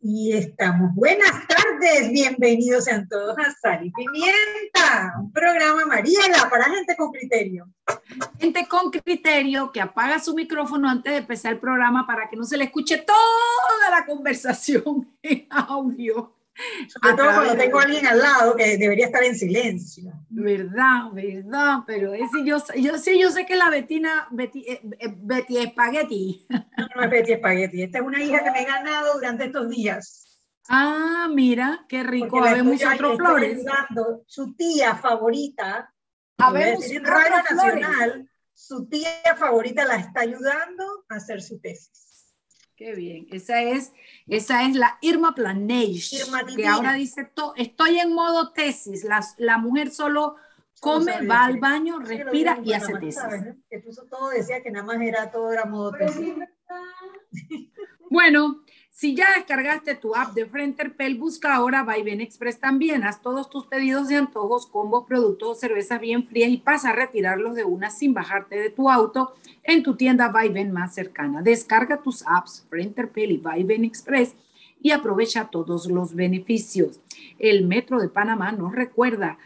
[0.00, 0.94] Y estamos.
[0.94, 7.10] Buenas tardes, bienvenidos sean todos a Sal y Pimienta, un programa Mariela para gente con
[7.10, 7.66] criterio.
[8.38, 12.44] Gente con criterio que apaga su micrófono antes de empezar el programa para que no
[12.44, 16.35] se le escuche toda la conversación en audio.
[16.88, 20.12] Sobre todo cuando tengo a alguien al lado que debería estar en silencio.
[20.28, 25.14] Verdad, verdad, pero es, yo, yo, sí, yo sé que la Betina, Betty, eh, eh,
[25.16, 25.54] Betty.
[26.78, 29.68] No, no es Betty Espagueti, esta es una hija que me he ganado durante estos
[29.68, 30.26] días.
[30.68, 33.64] Ah, mira, qué rico, habemos otro flores.
[34.26, 35.92] Su tía favorita,
[36.38, 42.05] habemos en Radio Nacional, su tía favorita la está ayudando a hacer su tesis.
[42.76, 43.26] Qué bien.
[43.30, 43.92] Esa es,
[44.26, 46.18] esa es la Irma Planage,
[46.54, 47.26] que ahora dice,
[47.56, 49.02] estoy en modo tesis.
[49.02, 50.36] La, la mujer solo
[50.80, 53.22] come, va al baño, respira y hace tesis.
[53.70, 56.34] Que puso todo, decía que nada más era todo era modo tesis.
[58.10, 58.62] Bueno,
[58.96, 63.04] si ya descargaste tu app de Frenterpel, busca ahora Vaivén Express también.
[63.04, 67.54] Haz todos tus pedidos de antojos, combos, productos, cervezas bien frías y pasa a retirarlos
[67.54, 71.42] de una sin bajarte de tu auto en tu tienda Vaivén más cercana.
[71.42, 74.34] Descarga tus apps Frenterpel y Vaivén Express
[74.80, 76.98] y aprovecha todos los beneficios.
[77.38, 79.36] El Metro de Panamá nos recuerda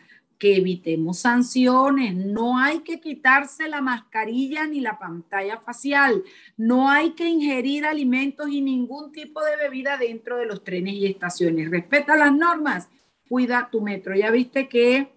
[0.41, 2.17] que evitemos sanciones.
[2.17, 6.25] No hay que quitarse la mascarilla ni la pantalla facial.
[6.57, 11.05] No hay que ingerir alimentos y ningún tipo de bebida dentro de los trenes y
[11.05, 11.71] estaciones.
[11.71, 12.89] Respeta las normas.
[13.29, 14.17] Cuida tu metro.
[14.17, 15.13] Ya viste que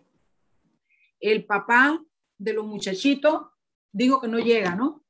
[1.21, 2.03] el papá
[2.37, 3.43] de los muchachitos
[3.93, 5.05] dijo que no llega, ¿no?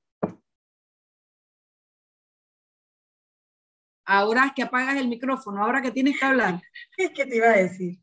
[4.06, 6.62] Ahora que apagas el micrófono, ahora que tienes que hablar.
[7.16, 8.03] Que te iba a decir.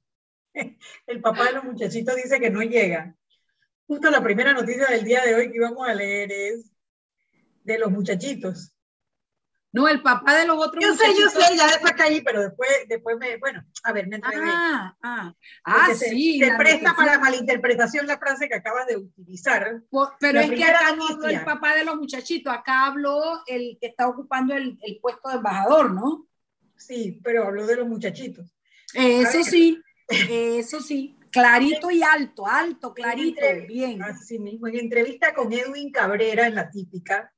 [1.06, 3.14] El papá de los muchachitos dice que no llega.
[3.86, 6.70] Justo la primera noticia del día de hoy que íbamos a leer es
[7.64, 8.72] de los muchachitos.
[9.72, 12.68] No, el papá de los otros Yo sé, yo sé, ya después caí, pero después,
[12.88, 14.42] después me, bueno, a ver, me entregué.
[14.44, 15.34] Ah, ah,
[15.64, 16.40] ah sí.
[16.40, 19.82] Se, presta para malinterpretación la frase que acabas de utilizar.
[20.18, 23.86] pero es que acá no habló el papá de los muchachitos, acá habló el que
[23.86, 26.26] está ocupando el, el puesto de embajador, ¿no?
[26.76, 28.52] Sí, pero habló de los muchachitos.
[28.92, 29.80] Eso sí.
[30.10, 34.02] Eso sí, clarito y alto, alto, clarito, bien.
[34.02, 37.32] Así mismo, en entrevista con Edwin Cabrera en la típica,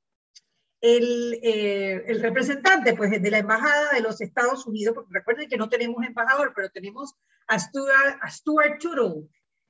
[0.81, 5.57] el, eh, el, representante pues, de la Embajada de los Estados Unidos, porque recuerden que
[5.57, 7.15] no tenemos embajador, pero tenemos
[7.47, 9.29] a Stuart, a Stuart Tuttle,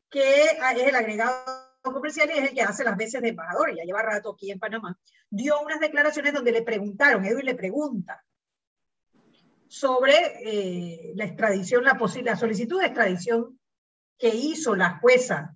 [0.10, 1.46] que es el agregado
[1.84, 4.60] comercial y es el que hace las veces de embajador, ya lleva rato aquí en
[4.60, 4.98] Panamá,
[5.30, 8.24] dio unas declaraciones donde le preguntaron, Edwin le pregunta,
[9.74, 13.60] sobre eh, la extradición, la, solicitud de extradición
[14.20, 15.56] que hizo la jueza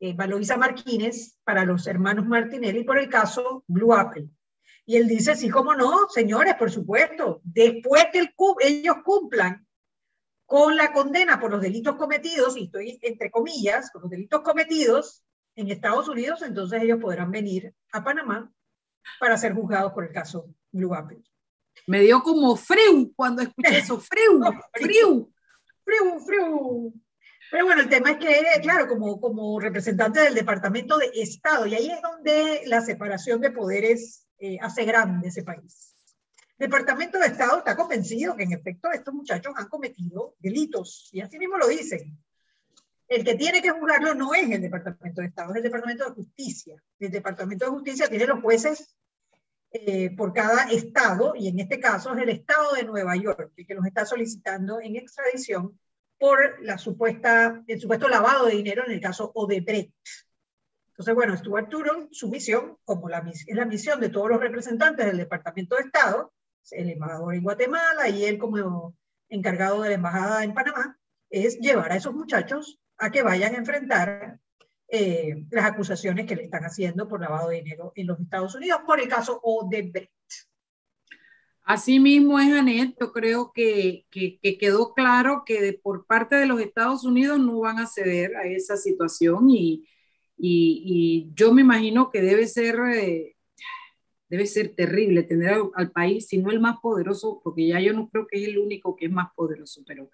[0.00, 4.28] eh, Valoisa Martínez para los hermanos Martinelli por el caso Blue Apple.
[4.84, 9.64] Y él dice, sí, cómo no, señores, por supuesto, después que el, ellos cumplan
[10.44, 15.24] con la condena por los delitos cometidos, y estoy entre comillas, por los delitos cometidos
[15.54, 18.52] en Estados Unidos, entonces ellos podrán venir a Panamá
[19.20, 21.22] para ser juzgados por el caso Blue Apple.
[21.86, 24.40] Me dio como frío cuando escuché eso, frío,
[24.72, 25.30] frío,
[25.84, 26.92] frío, frío.
[27.50, 31.74] Pero bueno, el tema es que, claro, como, como representante del Departamento de Estado, y
[31.74, 35.94] ahí es donde la separación de poderes eh, hace grande ese país.
[36.58, 41.20] El Departamento de Estado está convencido que en efecto estos muchachos han cometido delitos, y
[41.20, 42.18] así mismo lo dicen.
[43.06, 46.10] El que tiene que juzgarlo no es el Departamento de Estado, es el Departamento de
[46.10, 46.82] Justicia.
[46.98, 48.94] El Departamento de Justicia tiene los jueces
[49.70, 53.66] eh, por cada estado, y en este caso es el estado de Nueva York, el
[53.66, 55.78] que los está solicitando en extradición
[56.18, 59.92] por la supuesta, el supuesto lavado de dinero en el caso Odebrecht.
[60.88, 65.06] Entonces, bueno, Stuart Turon, su misión, como la, es la misión de todos los representantes
[65.06, 66.32] del Departamento de Estado,
[66.70, 68.96] el embajador en Guatemala y él como
[69.28, 70.98] encargado de la embajada en Panamá,
[71.30, 74.38] es llevar a esos muchachos a que vayan a enfrentar
[74.90, 78.80] eh, las acusaciones que le están haciendo por lavado de dinero en los Estados Unidos
[78.86, 80.10] por el caso Odebrecht.
[81.62, 86.62] Así mismo es, Anet, yo creo que, que, quedó claro que por parte de los
[86.62, 89.86] Estados Unidos no van a ceder a esa situación y,
[90.38, 93.36] y, y yo me imagino que debe ser, eh,
[94.30, 97.92] debe ser terrible tener al, al, país, si no el más poderoso, porque ya yo
[97.92, 100.08] no creo que es el único que es más poderoso, pero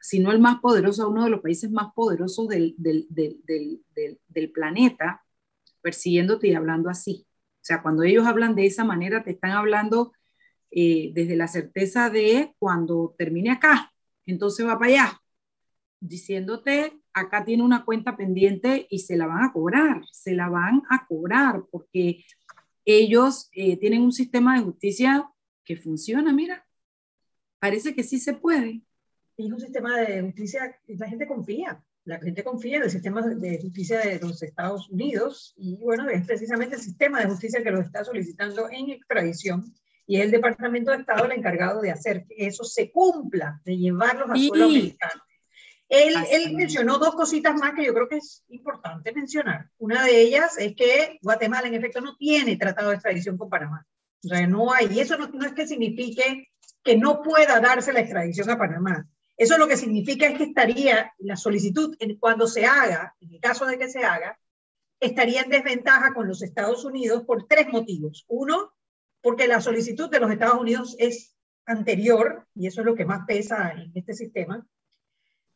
[0.00, 3.80] sino el más poderoso, uno de los países más poderosos del, del, del,
[4.28, 5.24] del, planeta,
[5.82, 7.26] persiguiéndote y hablando así.
[7.28, 10.12] O sea, cuando ellos hablan de esa manera, te están hablando
[10.70, 13.92] eh, desde la certeza de cuando termine acá,
[14.24, 15.22] entonces va para allá,
[16.00, 20.82] diciéndote, acá tiene una cuenta pendiente y se la van a cobrar, se la van
[20.88, 22.24] a cobrar, porque
[22.84, 25.28] ellos eh, tienen un sistema de justicia
[25.64, 26.66] que funciona, mira.
[27.58, 28.82] Parece que sí se puede.
[29.46, 33.58] Es un sistema de justicia, la gente confía, la gente confía en el sistema de
[33.60, 37.80] justicia de los Estados Unidos y bueno, es precisamente el sistema de justicia que lo
[37.80, 39.72] está solicitando en extradición
[40.06, 43.76] y es el Departamento de Estado el encargado de hacer que eso se cumpla, de
[43.76, 45.22] llevarlos a suelo americano.
[45.88, 49.70] Él, él, mencionó dos cositas más que yo creo que es importante mencionar.
[49.78, 53.86] Una de ellas es que Guatemala, en efecto, no tiene tratado de extradición con Panamá.
[54.24, 54.86] O sea, no hay.
[54.92, 56.48] Y eso no, no es que signifique
[56.82, 59.08] que no pueda darse la extradición a Panamá.
[59.40, 63.64] Eso lo que significa es que estaría la solicitud, cuando se haga, en el caso
[63.64, 64.38] de que se haga,
[65.00, 68.26] estaría en desventaja con los Estados Unidos por tres motivos.
[68.28, 68.74] Uno,
[69.22, 71.34] porque la solicitud de los Estados Unidos es
[71.64, 74.62] anterior, y eso es lo que más pesa en este sistema,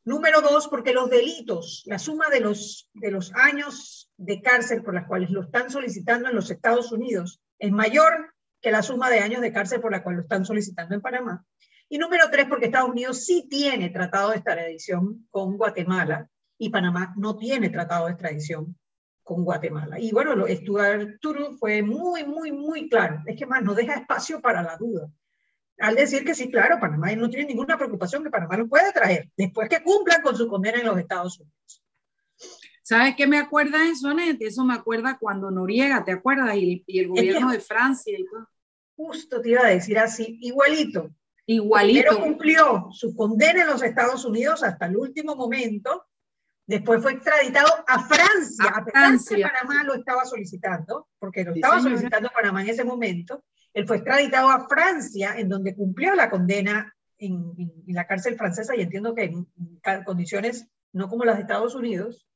[0.06, 4.94] Número dos, porque los delitos, la suma de los, de los años de cárcel por
[4.94, 9.20] las cuales lo están solicitando en los Estados Unidos es mayor que la suma de
[9.20, 11.46] años de cárcel por la cual lo están solicitando en Panamá.
[11.88, 16.28] Y número tres, porque Estados Unidos sí tiene tratado de extradición con Guatemala
[16.58, 18.76] y Panamá no tiene tratado de extradición
[19.22, 19.98] con Guatemala.
[19.98, 23.22] Y bueno, lo, Stuart Turu fue muy, muy, muy claro.
[23.26, 25.08] Es que más no deja espacio para la duda
[25.78, 29.31] al decir que sí, claro, Panamá no tiene ninguna preocupación que Panamá lo puede traer,
[29.36, 31.82] después que cumplan con su condena en los Estados Unidos.
[32.82, 34.40] ¿Sabes qué me acuerda eso, Anet?
[34.42, 36.54] Eso me acuerda cuando Noriega, ¿te acuerdas?
[36.56, 38.46] Y, el gobierno de Francia y todo.
[38.94, 41.10] Justo te iba a decir así, igualito.
[41.46, 42.10] Igualito.
[42.10, 46.06] Pero cumplió su condena en los Estados Unidos hasta el último momento.
[46.67, 49.36] Después fue extraditado a Francia, a, Francia.
[49.36, 53.44] que Panamá lo estaba solicitando, porque lo estaba solicitando Panamá en ese momento.
[53.74, 57.55] Él fue extraditado a Francia, en donde cumplió la condena en,
[57.89, 59.46] la cárcel francesa y entiendo que en,
[60.05, 62.27] condiciones no como las de Estados Unidos.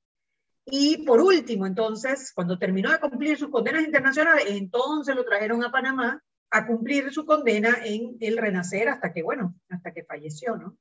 [0.67, 5.71] Y por último, entonces, cuando terminó de cumplir sus condenas internacionales, entonces lo trajeron a
[5.71, 10.76] Panamá a cumplir su condena en el Renacer hasta que, bueno, hasta que falleció, ¿no?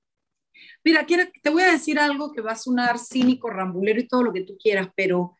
[0.83, 4.23] Mira, quiero, te voy a decir algo que va a sonar cínico, rambulero y todo
[4.23, 5.35] lo que tú quieras, pero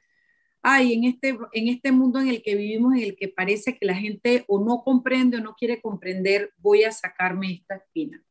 [0.61, 3.85] ay, en este, en este mundo en el que vivimos, en el que parece que
[3.85, 8.21] la gente o no comprende o no quiere comprender, voy a sacarme esta espina.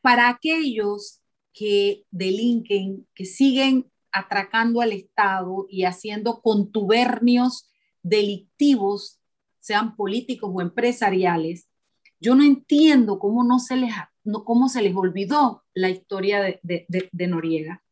[0.00, 1.20] Para aquellos
[1.52, 7.70] que delinquen, que siguen atracando al Estado y haciendo contubernios
[8.02, 9.20] delictivos,
[9.66, 11.68] sean políticos o empresariales,
[12.20, 13.92] yo no entiendo cómo, no se, les,
[14.44, 17.82] cómo se les olvidó la historia de, de Noriega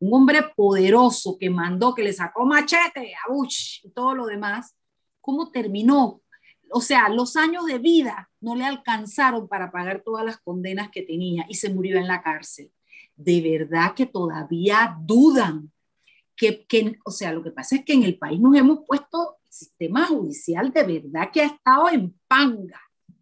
[0.00, 4.74] un hombre poderoso que mandó, que le sacó machete a Bush y todo lo demás,
[5.20, 6.22] ¿cómo terminó?
[6.70, 11.02] O sea, los años de vida no le alcanzaron para pagar todas las condenas que
[11.02, 12.72] tenía y se murió en la cárcel.
[13.14, 15.70] De verdad que todavía dudan
[16.34, 19.36] que, que o sea, lo que pasa es que en el país nos hemos puesto
[19.50, 22.80] sistema judicial de verdad que ha estado en panga.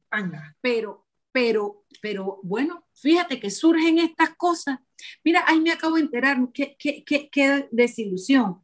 [0.09, 0.57] Panga.
[0.61, 4.79] Pero, pero, pero bueno, fíjate que surgen estas cosas
[5.25, 8.63] Mira, ahí me acabo de enterar, qué, qué, qué, desilusión.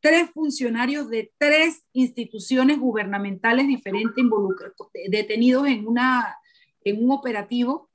[0.00, 4.24] Tres funcionarios de tres instituciones gubernamentales diferentes
[5.08, 6.36] detenidos en, una,
[6.84, 7.90] en un operativo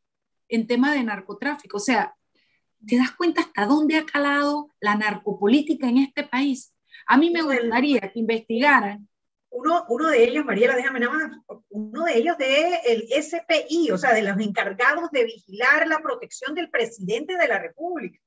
[0.49, 1.77] en tema de narcotráfico.
[1.77, 2.15] O sea,
[2.85, 6.73] ¿te das cuenta hasta dónde ha calado la narcopolítica en este país?
[7.07, 9.07] A mí me gustaría que investigaran
[9.51, 13.97] uno, uno de ellos, Mariela, déjame nada más, uno de ellos de el SPI, o
[13.97, 18.17] sea, de los encargados de vigilar la protección del presidente de la República.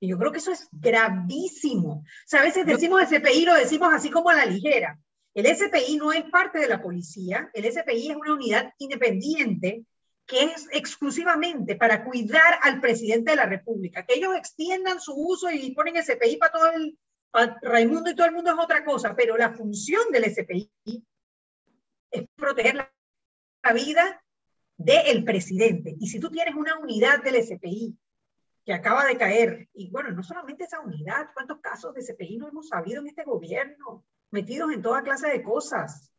[0.00, 2.02] Y yo creo que eso es gravísimo.
[2.02, 4.98] O sea, a veces decimos SPI, lo decimos así como a la ligera.
[5.32, 9.84] El SPI no es parte de la policía, el SPI es una unidad independiente
[10.26, 14.04] que es exclusivamente para cuidar al presidente de la República.
[14.04, 16.98] Que ellos extiendan su uso y ponen SPI para todo el,
[17.62, 20.70] Raimundo y todo el mundo es otra cosa, pero la función del SPI
[22.12, 24.22] es proteger la vida
[24.76, 25.96] del presidente.
[25.98, 27.98] Y si tú tienes una unidad del SPI
[28.64, 32.48] que acaba de caer, y bueno, no solamente esa unidad, ¿cuántos casos de SPI no
[32.48, 34.04] hemos sabido en este gobierno?
[34.30, 36.12] Metidos en toda clase de cosas.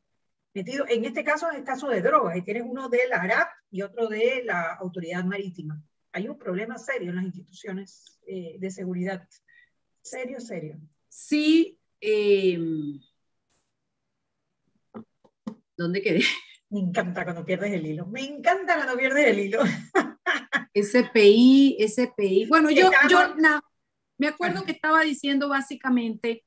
[0.54, 3.50] Metido, en este caso es el caso de drogas, y tienes uno de la ARAP
[3.72, 5.82] y otro de la Autoridad Marítima.
[6.12, 9.26] Hay un problema serio en las instituciones eh, de seguridad.
[10.02, 10.78] Serio, serio
[11.16, 13.00] sí, em,
[15.78, 16.24] ¿dónde quedé?
[16.70, 19.60] Me encanta cuando pierdes el hilo, me encanta cuando pierdes el hilo.
[20.76, 22.48] SPI, SPI.
[22.48, 23.34] Bueno, yo, yo
[24.18, 26.44] me acuerdo que estaba diciendo básicamente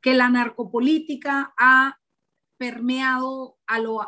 [0.00, 1.98] que la narcopolítica ha
[2.56, 4.00] permeado a lo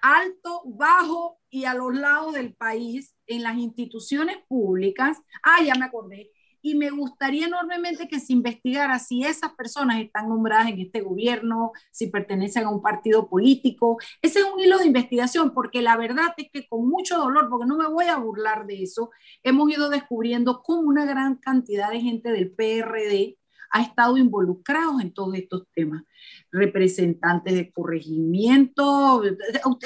[0.00, 5.18] alto, bajo y a los lados del país en las instituciones públicas.
[5.42, 6.30] Ah, ya me acordé
[6.64, 11.72] y me gustaría enormemente que se investigara si esas personas están nombradas en este gobierno,
[11.90, 13.98] si pertenecen a un partido político.
[14.22, 17.66] Ese es un hilo de investigación, porque la verdad es que con mucho dolor, porque
[17.66, 19.10] no me voy a burlar de eso,
[19.42, 23.36] hemos ido descubriendo cómo una gran cantidad de gente del PRD
[23.70, 26.02] ha estado involucrados en todos estos temas.
[26.50, 29.22] Representantes de corregimiento,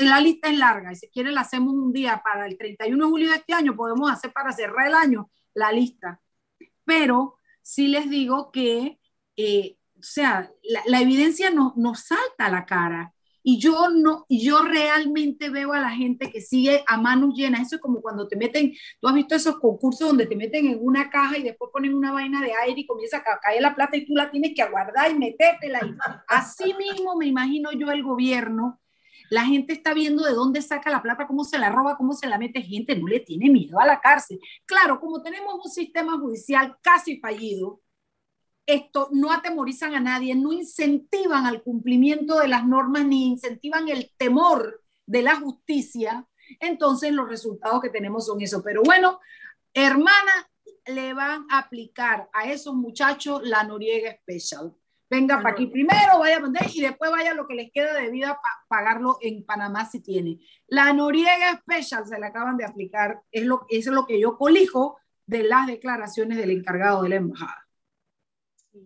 [0.00, 3.10] la lista es larga, y si quiere la hacemos un día para el 31 de
[3.10, 6.20] julio de este año, podemos hacer para cerrar el año la lista
[6.88, 8.98] pero sí les digo que,
[9.36, 10.50] eh, o sea,
[10.86, 13.12] la, evidencia nos no salta a la cara.
[13.42, 17.66] Y yo no, yo realmente veo a la gente que sigue a manos llenas.
[17.66, 20.78] Eso es como cuando te meten, tú has visto esos concursos donde te meten en
[20.80, 23.98] una caja y después ponen una vaina de aire y comienza a caer la plata
[23.98, 25.80] y tú la tienes que aguardar y metértela.
[26.26, 28.80] Así mismo me imagino yo el gobierno
[29.30, 32.28] la gente está viendo de dónde saca la plata, cómo se la roba, cómo se
[32.28, 32.62] la mete.
[32.62, 34.40] Gente no le tiene miedo a la cárcel.
[34.64, 37.80] Claro, como tenemos un sistema judicial casi fallido,
[38.66, 44.12] esto no atemorizan a nadie, no incentivan al cumplimiento de las normas ni incentivan el
[44.18, 46.26] temor de la justicia.
[46.60, 48.62] Entonces los resultados que tenemos son eso.
[48.62, 49.20] Pero bueno,
[49.72, 50.50] hermana,
[50.86, 54.74] le van a aplicar a esos muchachos la Noriega Special
[55.10, 58.10] venga para aquí primero, vaya a vender y después vaya lo que les queda de
[58.10, 60.38] vida para pagarlo en Panamá si tiene.
[60.66, 64.98] La Noriega Special se la acaban de aplicar, es lo, es lo que yo colijo
[65.26, 67.66] de las declaraciones del encargado de la embajada.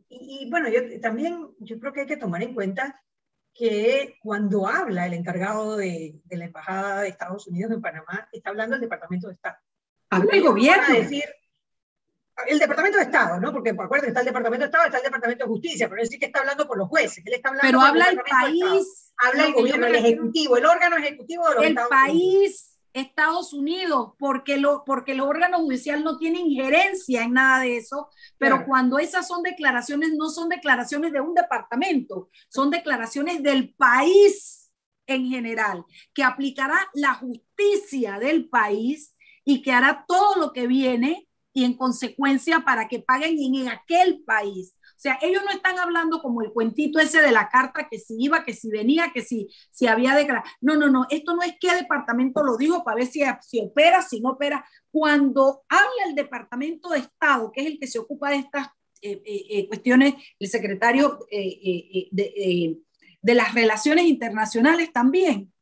[0.08, 3.02] Y, bueno, yo también yo creo que hay que tomar en cuenta
[3.54, 8.50] que cuando habla el encargado de, de la embajada de Estados Unidos en Panamá, está
[8.50, 9.56] hablando el Departamento de Estado.
[10.08, 10.94] Habla el gobierno.
[10.94, 11.24] decir,
[12.46, 13.52] el Departamento de Estado, ¿no?
[13.52, 16.18] Porque acuérdense, está el Departamento de Estado, está el Departamento de Justicia, pero él sí
[16.18, 19.12] que está hablando por los jueces, él está hablando Pero habla el país.
[19.18, 24.56] Habla el gobierno, el ejecutivo, el órgano ejecutivo de los El país, Estados Unidos, porque,
[24.56, 28.08] lo, porque el órgano judicial no tiene injerencia en nada de eso,
[28.38, 34.72] pero cuando esas son declaraciones, no son declaraciones de un departamento, son declaraciones del país
[35.06, 35.84] en general,
[36.14, 41.74] que aplicará la justicia del país y que hará todo lo que viene y en
[41.76, 44.74] consecuencia para que paguen en aquel país.
[44.96, 48.14] O sea, ellos no están hablando como el cuentito ese de la carta, que si
[48.18, 50.48] iba, que si venía, que si, si había declarado.
[50.60, 54.00] No, no, no, esto no es qué departamento lo dijo para ver si, si opera,
[54.02, 54.64] si no opera.
[54.90, 58.68] Cuando habla el Departamento de Estado, que es el que se ocupa de estas
[59.00, 62.78] eh, eh, eh, cuestiones, el secretario de,
[63.22, 65.52] de las relaciones internacionales también,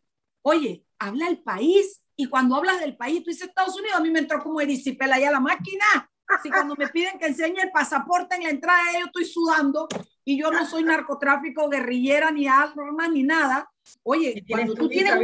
[0.42, 4.10] oye, habla el país, y cuando hablas del país, tú dices Estados Unidos, a mí
[4.10, 5.84] me entró como erisipela allá la máquina.
[6.26, 9.88] Así cuando me piden que enseñe el pasaporte en la entrada, yo estoy sudando
[10.22, 13.70] y yo no soy narcotráfico, guerrillera, ni armas, ni nada.
[14.02, 15.14] Oye, cuando tú tienes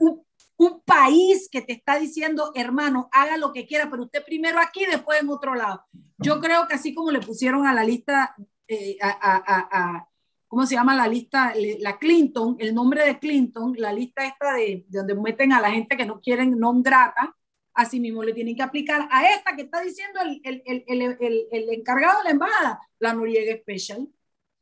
[0.00, 0.22] un,
[0.56, 4.84] un, país que te está diciendo, hermano, haga lo que quiera, pero usted primero aquí,
[4.86, 5.86] después en otro lado.
[6.18, 8.34] Yo creo que así como le pusieron a la lista
[8.66, 10.08] eh, a,
[10.50, 11.54] ¿cómo se llama la lista?
[11.78, 15.96] La Clinton, el nombre de Clinton, la lista esta de, donde meten a la gente
[15.96, 17.36] que no quieren non grata,
[17.72, 21.70] así mismo le tienen que aplicar a esta que está diciendo el, el, el, el
[21.70, 24.08] encargado de la embajada, la Noriega Special.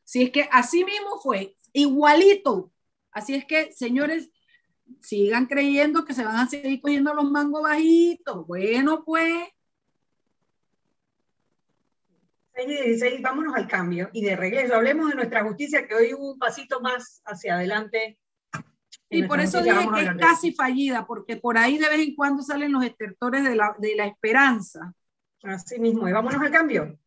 [0.04, 2.71] Si es que así mismo fue, igualito.
[3.11, 4.30] Así es que, señores,
[5.00, 8.47] sigan creyendo que se van a seguir cogiendo los mangos bajitos.
[8.47, 9.49] Bueno, pues
[12.67, 14.75] 16, vámonos al cambio y de regreso.
[14.75, 18.19] Hablemos de nuestra justicia, que hoy hubo un pasito más hacia adelante.
[19.11, 22.43] Y por eso dije que es casi fallida, porque por ahí de vez en cuando
[22.43, 24.93] salen los estertores de la, de la esperanza.
[25.43, 26.99] Así mismo, y vámonos al cambio.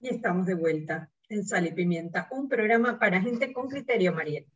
[0.00, 4.46] Y estamos de vuelta en Sal y Pimienta, un programa para gente con criterio, Mariel.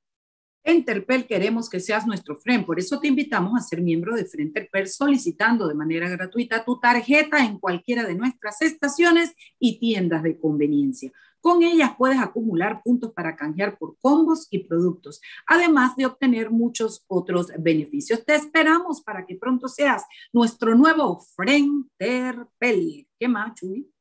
[0.66, 4.24] En Terpel queremos que seas nuestro friend, por eso te invitamos a ser miembro de
[4.24, 10.38] Frenterpel solicitando de manera gratuita tu tarjeta en cualquiera de nuestras estaciones y tiendas de
[10.38, 11.12] conveniencia.
[11.42, 17.04] Con ellas puedes acumular puntos para canjear por combos y productos, además de obtener muchos
[17.07, 18.24] otros beneficios.
[18.24, 23.07] Te esperamos para que pronto seas nuestro nuevo Frenterpel.
[23.18, 23.93] ¿Qué más, Chuy?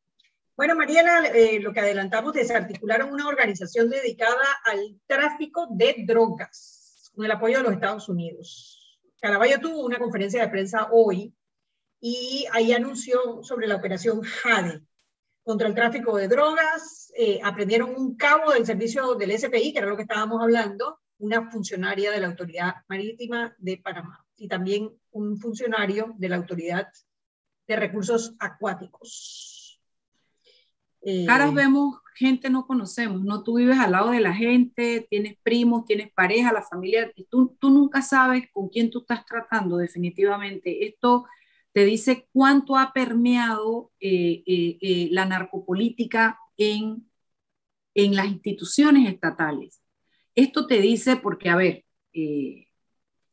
[0.56, 7.26] Bueno, Mariela, eh, lo que adelantamos, desarticularon una organización dedicada al tráfico de drogas, con
[7.26, 9.00] el apoyo de los Estados Unidos.
[9.20, 11.34] Caraballo tuvo una conferencia de prensa hoy
[12.00, 14.84] y ahí anunció sobre la operación JADE
[15.42, 17.12] contra el tráfico de drogas.
[17.18, 21.50] Eh, aprendieron un cabo del servicio del SPI, que era lo que estábamos hablando, una
[21.50, 26.90] funcionaria de la Autoridad Marítima de Panamá y también un funcionario de la Autoridad
[27.68, 29.53] de Recursos Acuáticos.
[31.26, 33.44] Caras eh, vemos, gente no conocemos, ¿no?
[33.44, 37.70] Tú vives al lado de la gente, tienes primos, tienes pareja, la familia, tú, tú
[37.70, 40.86] nunca sabes con quién tú estás tratando definitivamente.
[40.86, 41.26] Esto
[41.74, 47.06] te dice cuánto ha permeado eh, eh, la narcopolítica en,
[47.96, 49.82] en las instituciones estatales.
[50.36, 51.84] Esto te dice porque, a ver,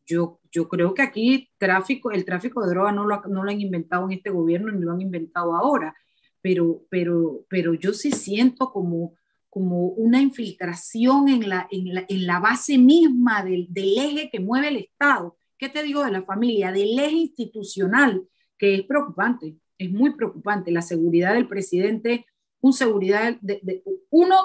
[0.07, 3.61] yo, yo creo que aquí tráfico, el tráfico de droga no lo, no lo han
[3.61, 5.95] inventado en este gobierno ni lo han inventado ahora
[6.43, 9.15] pero, pero, pero yo sí siento como,
[9.49, 14.41] como una infiltración en la, en la, en la base misma del, del, eje que
[14.41, 15.37] mueve el Estado.
[15.59, 16.73] ¿Qué te digo de la familia?
[16.73, 18.27] Del eje institucional,
[18.57, 20.71] que es preocupante, es muy preocupante.
[20.71, 22.27] La seguridad del presidente,
[22.61, 24.37] un seguridad de, uno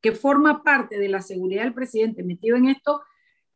[0.00, 3.00] que forma parte de la seguridad del presidente metido en esto,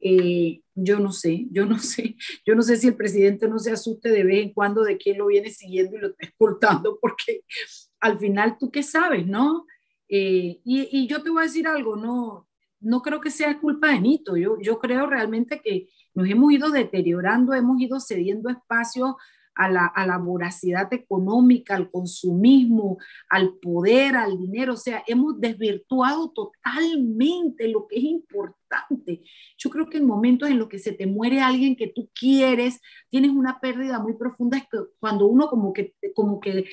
[0.01, 3.73] eh, yo no sé, yo no sé, yo no sé si el presidente no se
[3.73, 7.43] asuste de vez en cuando de quién lo viene siguiendo y lo está escoltando, porque
[8.01, 9.67] al final tú qué sabes, ¿no?
[10.09, 12.49] Eh, y, y, yo te voy a decir algo, no,
[12.81, 16.71] no creo que sea culpa de Nito, yo, yo creo realmente que nos hemos ido
[16.71, 19.19] deteriorando, hemos ido cediendo espacio
[19.59, 24.75] a la, a la, voracidad económica, al consumismo, al poder, al dinero.
[24.75, 29.23] O sea, hemos desvirtuado totalmente lo que es importante.
[29.59, 32.81] Yo creo que en momentos en los que se te muere alguien que tú quieres,
[33.11, 36.65] tienes una pérdida muy profunda, es que cuando uno como que, como que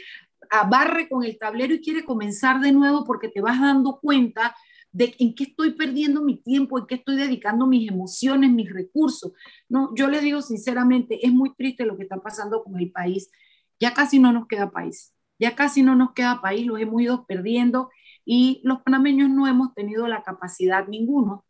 [0.52, 4.56] abarre con el tablero y quiere comenzar de nuevo porque te vas dando cuenta
[4.95, 9.34] de en qué estoy perdiendo mi tiempo, en qué estoy dedicando mis emociones, mis recursos.
[9.67, 13.29] No, yo le digo sinceramente, es muy triste lo que está pasando con el país.
[13.77, 17.25] Ya casi no nos queda país, ya casi no nos queda país, lo hemos ido
[17.25, 17.89] perdiendo
[18.23, 21.43] y los panameños no hemos tenido la capacidad, ninguno,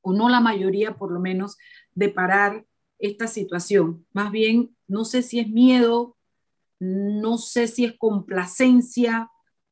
[0.00, 1.58] o no la mayoría por lo menos,
[1.94, 2.64] de parar
[2.98, 4.06] esta situación.
[4.14, 6.16] Más bien, no sé si es miedo,
[6.78, 9.30] no sé si es complacencia,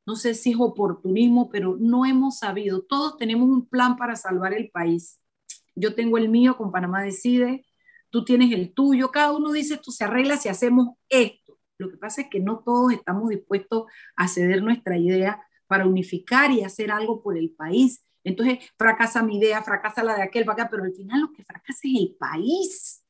[0.09, 2.81] no sé si es oportunismo, pero no hemos sabido.
[2.81, 5.21] Todos tenemos un plan para salvar el país.
[5.75, 7.67] Yo tengo el mío con Panamá Decide,
[8.09, 11.59] tú tienes el tuyo, cada uno dice esto se arregla si hacemos esto.
[11.77, 13.85] Lo que pasa es que no todos estamos dispuestos
[14.17, 18.03] a ceder nuestra idea para unificar y hacer algo por el país.
[18.25, 21.45] Entonces fracasa mi idea, fracasa la de aquel, para acá, pero al final lo que
[21.45, 23.05] fracasa es el país.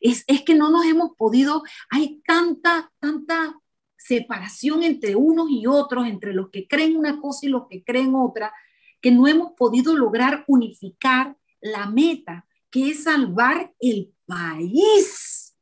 [0.00, 3.61] Es, es que no nos hemos podido, hay tanta, tanta
[4.04, 8.14] separación entre unos y otros, entre los que creen una cosa y los que creen
[8.14, 8.52] otra,
[9.00, 15.56] que no hemos podido lograr unificar la meta, que es salvar el país.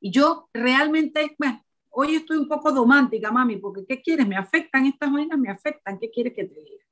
[0.00, 4.26] Y yo realmente, bueno, hoy estoy un poco domántica, mami, porque ¿qué quieres?
[4.26, 5.38] ¿Me afectan estas vainas?
[5.38, 5.98] ¿Me afectan?
[5.98, 6.84] ¿Qué quieres que te diga?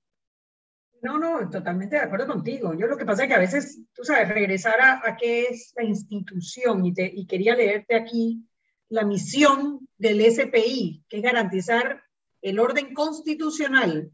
[1.02, 2.72] No, no, totalmente de acuerdo contigo.
[2.74, 5.85] Yo lo que pasa es que a veces, tú sabes, regresar a, qué es la
[5.85, 8.48] institución y quería leerte aquí
[8.88, 12.02] la misión del SPI, que es garantizar
[12.42, 14.10] el orden constitucional,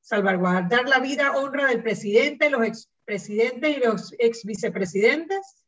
[0.00, 5.66] salvaguardar la vida, honra del presidente, los expresidentes y los ex vicepresidentes,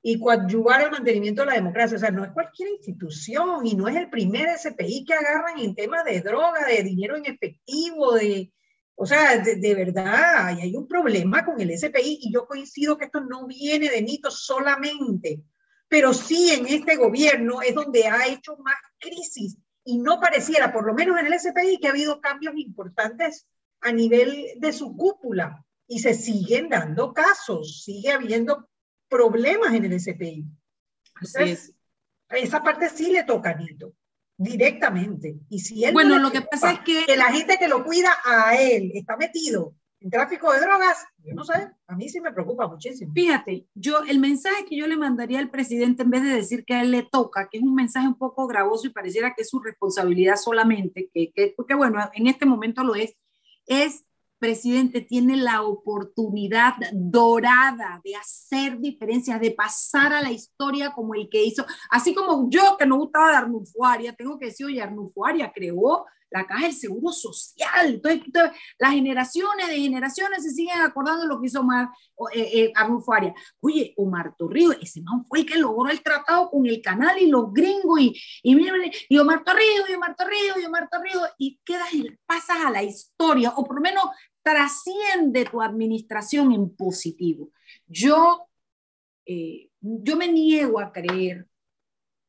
[0.00, 1.96] y coadyuvar el mantenimiento de la democracia.
[1.96, 5.74] O sea, no es cualquier institución y no es el primer SPI que agarran en
[5.74, 8.52] temas de droga, de dinero en efectivo, de...
[9.00, 13.20] O sea, de, verdad, hay un problema con el SPI y yo coincido que esto
[13.20, 15.44] no viene de Nito solamente
[15.88, 20.86] pero sí en este gobierno es donde ha hecho más crisis y no pareciera, por
[20.86, 23.46] lo menos en el SPI, que ha habido cambios importantes
[23.80, 28.68] a nivel de su cúpula y se siguen dando casos, sigue habiendo
[29.08, 30.44] problemas en el SPI.
[31.20, 31.72] Entonces,
[32.28, 33.94] esa parte sí le toca a Nito,
[34.36, 35.36] directamente.
[35.48, 37.06] Y si él bueno, lo que pasa es que...
[37.06, 39.74] que la gente que lo cuida a él está metido
[40.10, 43.12] tráfico de drogas, yo no sé, a mí sí me preocupa muchísimo.
[43.12, 46.74] Fíjate, yo el mensaje que yo le mandaría al presidente en vez de decir que
[46.74, 49.50] a él le toca, que es un mensaje un poco gravoso y pareciera que es
[49.50, 53.16] su responsabilidad solamente, que, que porque bueno, en este momento lo es,
[53.66, 54.04] es
[54.38, 61.28] presidente tiene la oportunidad dorada de hacer diferencias, de pasar a la historia como el
[61.28, 65.52] que hizo, así como yo que no gustaba de Arnufuaria, tengo que decir, oye, Arnufuaria
[65.52, 68.22] creó la caja del seguro social, entonces,
[68.78, 71.88] las generaciones de generaciones se siguen acordando de lo que hizo Omar,
[72.34, 73.34] eh, eh, Arnufuaria.
[73.60, 77.26] Oye, Omar Torrijos, ese man fue el que logró el tratado con el canal y
[77.26, 78.56] los gringos, y, y,
[79.08, 82.82] y Omar Torrijos, y Omar Torrijos, y Omar Torrijos, y quedas y pasas a la
[82.82, 84.04] historia, o por lo menos
[84.42, 87.50] trasciende tu administración en positivo.
[87.86, 88.48] Yo,
[89.26, 91.46] eh, yo me niego a creer,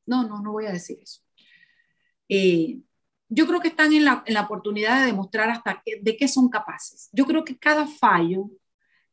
[0.05, 1.21] no, no, no voy a decir eso.
[2.27, 2.79] Eh,
[3.29, 6.27] yo creo que están en la, en la oportunidad de demostrar hasta qué, de qué
[6.27, 7.09] son capaces.
[7.13, 8.49] Yo creo que cada fallo,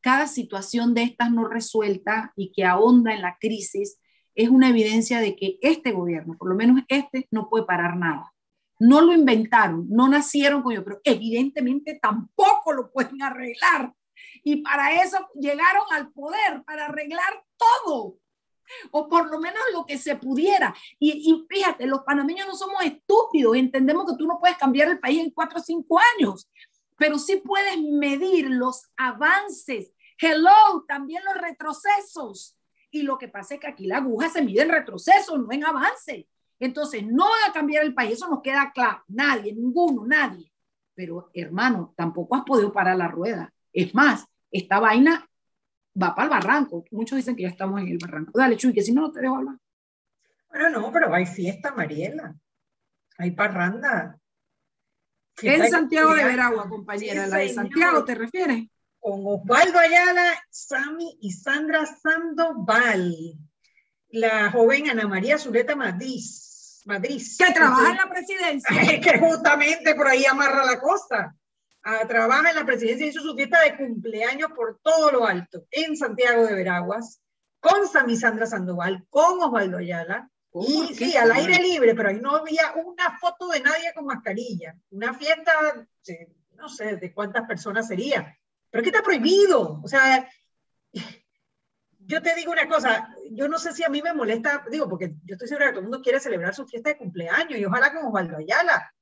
[0.01, 3.99] cada situación de estas no resuelta y que ahonda en la crisis
[4.35, 8.33] es una evidencia de que este gobierno, por lo menos este, no puede parar nada.
[8.79, 13.95] No lo inventaron, no nacieron con ello, pero evidentemente tampoco lo pueden arreglar.
[14.45, 18.19] Y para eso llegaron al poder, para arreglar todo,
[18.91, 20.75] o por lo menos lo que se pudiera.
[20.99, 25.21] Y, fíjate, los panameños no somos estúpidos, entendemos que tú no puedes cambiar el país
[25.21, 26.49] en cuatro o cinco años,
[26.97, 29.93] pero sí puedes medir los avances.
[30.19, 32.57] Hello, también los retrocesos.
[32.91, 35.65] Y lo que pasa es que aquí la aguja se mide en retroceso, no en
[35.65, 36.29] avance.
[36.59, 39.03] Entonces, no van a cambiar el país, eso nos queda claro.
[39.09, 40.51] Nadie, ninguno, nadie.
[40.95, 43.53] Pero, hermano, tampoco has podido parar la rueda.
[43.73, 45.29] Es más, esta vaina
[46.01, 46.85] va para el barranco.
[46.91, 48.39] Muchos dicen que ya estamos en el barranco.
[48.39, 49.57] Dale, Chuy, que si no, no te dejo hablar.
[50.49, 52.35] Bueno, no, pero hay fiesta, Mariela.
[53.19, 54.19] Hay parranda.
[55.43, 57.27] en Santiago de Veragua, compañera.
[57.27, 58.67] la de Santiago, ¿te refieres?
[58.99, 63.15] Con Osvaldo Ayala, Sami y Sandra Sandoval.
[64.09, 66.21] La joven Ana María Zuleta Madrid
[66.87, 67.21] Madrid.
[67.39, 68.71] Que trabaja en la presidencia.
[69.03, 71.35] que justamente por ahí amarra la costa.
[71.89, 75.97] Ah, trabaja en la presidencia, hizo su fiesta de cumpleaños por todo lo alto, en
[75.97, 77.23] Santiago de Veraguas,
[77.61, 80.29] con Sami Sandra Sandoval, con Osvaldo Ayala.
[80.53, 84.75] y sí, al aire libre, pero ahí no había una foto de nadie con mascarilla.
[84.91, 85.53] Una fiesta,
[86.57, 88.37] no sé de cuántas personas sería.
[88.69, 89.81] Pero que está prohibido.
[89.81, 90.29] O sea,
[92.01, 95.15] yo te digo una cosa, yo no sé si a mí me molesta, digo, porque
[95.23, 97.95] yo estoy segura que todo el mundo quiere celebrar su fiesta de cumpleaños y ojalá
[97.95, 98.93] con Osvaldo Ayala,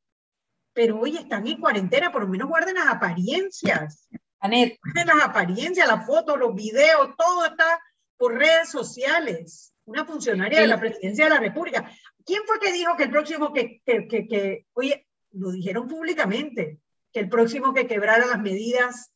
[0.74, 4.08] pero hoy están en cuarentena, por lo menos guarden las apariencias.
[4.40, 7.80] Guarden las apariencias, las fotos, los videos, todo está
[8.18, 9.72] por redes sociales.
[9.86, 11.90] Una funcionaria de la presidencia de la República.
[12.26, 16.78] ¿Quién fue que dijo que el próximo que, que, que, que oye, lo dijeron públicamente,
[17.12, 19.12] que el próximo que quebrara las medidas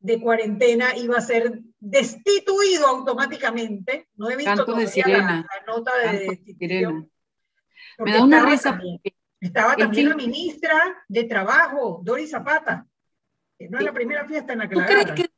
[0.00, 4.08] de cuarentena iba a ser destituido automáticamente.
[4.16, 7.10] No he visto todavía la, nota de destitución.
[7.98, 8.78] Me da una risa.
[9.40, 12.86] Estaba también la ministra de Trabajo, Doris Zapata,
[13.68, 15.28] no es la primera fiesta en la que la crees que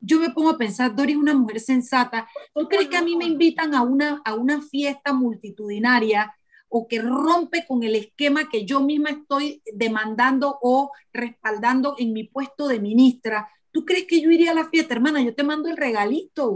[0.00, 2.28] yo me pongo a pensar, Doris es una mujer sensata.
[2.54, 6.32] ¿Tú crees que a mí me invitan a una, a una fiesta multitudinaria
[6.68, 12.24] o que rompe con el esquema que yo misma estoy demandando o respaldando en mi
[12.24, 13.48] puesto de ministra?
[13.72, 15.22] ¿Tú crees que yo iría a la fiesta, hermana?
[15.22, 16.52] Yo te mando el regalito.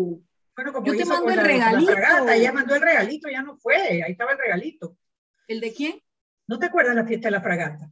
[0.55, 1.93] Bueno, como yo te mando el regalito.
[1.93, 4.97] La ella mandó el regalito, ya no fue, ahí estaba el regalito.
[5.49, 6.01] ¿El de quién?
[6.51, 7.89] ¿No te acuerdas de la fiesta de la fragata?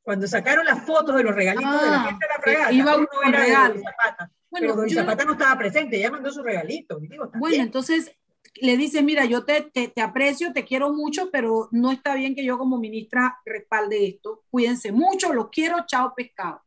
[0.00, 2.96] Cuando sacaron las fotos de los regalitos de la ah, fiesta de la fragata, iba
[2.96, 3.74] uno era regalo.
[3.74, 4.32] de Zapata.
[4.48, 6.98] Bueno, pero Zapata no estaba presente, ella mandó su regalito.
[7.34, 8.10] bueno, entonces
[8.54, 12.34] le dice, mira, yo te, te, te, aprecio, te quiero mucho, pero no está bien
[12.34, 14.44] que yo como ministra respalde esto.
[14.50, 16.62] Cuídense mucho, los quiero, chao pescado.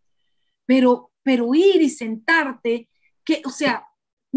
[0.67, 2.87] Pero pero ir y sentarte,
[3.25, 3.86] que, o sea,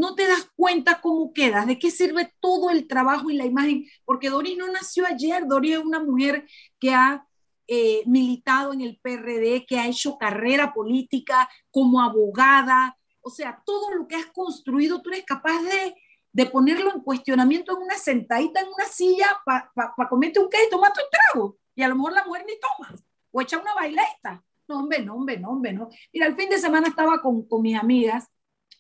[0.01, 3.85] no te das cuenta cómo quedas, de qué sirve todo el trabajo y la imagen,
[4.07, 6.47] porque Doris no nació ayer, Doris es una mujer
[6.79, 7.27] que ha
[7.69, 13.95] eh, militado en el PRD, que ha hecho carrera política como abogada, o sea, todo
[13.95, 15.95] lo que has construido, tú eres capaz de,
[16.33, 20.65] de ponerlo en cuestionamiento en una sentadita en una silla para pa, comerte un queso
[20.67, 22.95] y tomarte un trago, y a lo mejor la mujer ni toma,
[23.31, 24.43] o echa una baileta.
[24.67, 25.89] No, hombre, no, hombre, no, hombre, no.
[26.13, 28.31] Mira, el fin de semana estaba con, con mis amigas.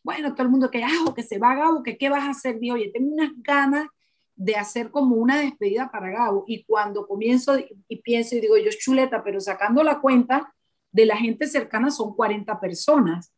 [0.02, 2.58] Bueno, todo el mundo que, ah, que se va Gabo, que qué vas a hacer.
[2.58, 3.86] Digo, oye, tengo unas ganas
[4.34, 6.44] de hacer como una despedida para Gabo.
[6.46, 7.58] Y cuando comienzo
[7.88, 10.54] y pienso y digo, yo chuleta, pero sacando la cuenta
[10.92, 13.32] de la gente cercana son 40 personas.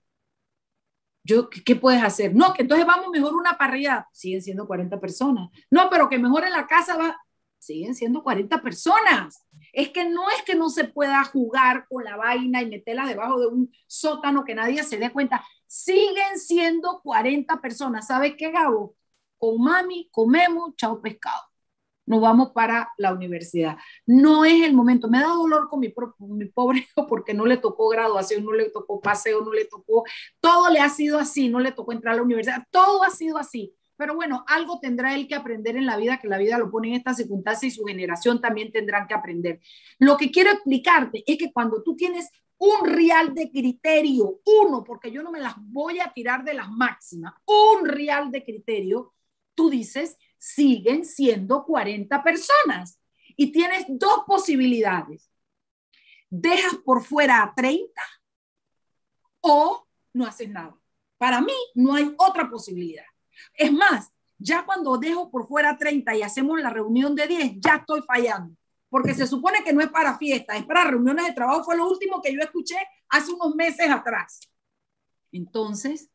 [1.24, 2.34] Yo, ¿qué, puedes hacer?
[2.34, 4.08] No, que entonces vamos mejor una parrilla.
[4.12, 5.50] Siguen siendo 40 personas.
[5.70, 7.16] No, pero que mejor en la casa va.
[7.58, 9.46] siguen siendo 40 personas.
[9.72, 13.40] Es que no es que no se pueda jugar con la vaina y meterla debajo
[13.40, 15.44] de un sótano que nadie se dé cuenta.
[15.72, 18.06] Siguen siendo 40 personas.
[18.06, 18.94] ¿Sabes qué, Gabo?
[19.38, 21.44] Con mami comemos chao pescado.
[22.04, 23.78] Nos vamos para la universidad.
[24.04, 25.08] No es el momento.
[25.08, 28.68] Me da dolor con mi, mi pobre hijo porque no le tocó graduación, no le
[28.68, 30.04] tocó paseo, no le tocó.
[30.40, 32.66] Todo le ha sido así, no le tocó entrar a la universidad.
[32.70, 36.26] Todo ha sido así pero bueno, algo tendrá él que aprender en la vida, que
[36.26, 39.60] la vida lo pone en esta circunstancia y su generación también tendrán que aprender.
[40.00, 42.28] Lo que quiero explicarte es que cuando tú tienes
[42.64, 46.70] un real de criterio, uno, porque yo no me las voy a tirar de las
[46.70, 49.12] máximas, un real de criterio,
[49.56, 53.00] tú dices, siguen siendo 40 personas
[53.36, 55.28] y tienes dos posibilidades.
[56.30, 58.00] Dejas por fuera a 30
[59.40, 60.78] o no haces nada.
[61.18, 63.06] Para mí no hay otra posibilidad.
[63.54, 67.76] Es más, ya cuando dejo por fuera 30 y hacemos la reunión de 10, ya
[67.78, 68.54] estoy fallando,
[68.92, 71.88] porque se supone que no es para fiesta, es para reuniones de trabajo, fue lo
[71.88, 72.76] último que yo escuché
[73.08, 74.40] hace unos meses atrás.
[75.32, 76.10] Entonces,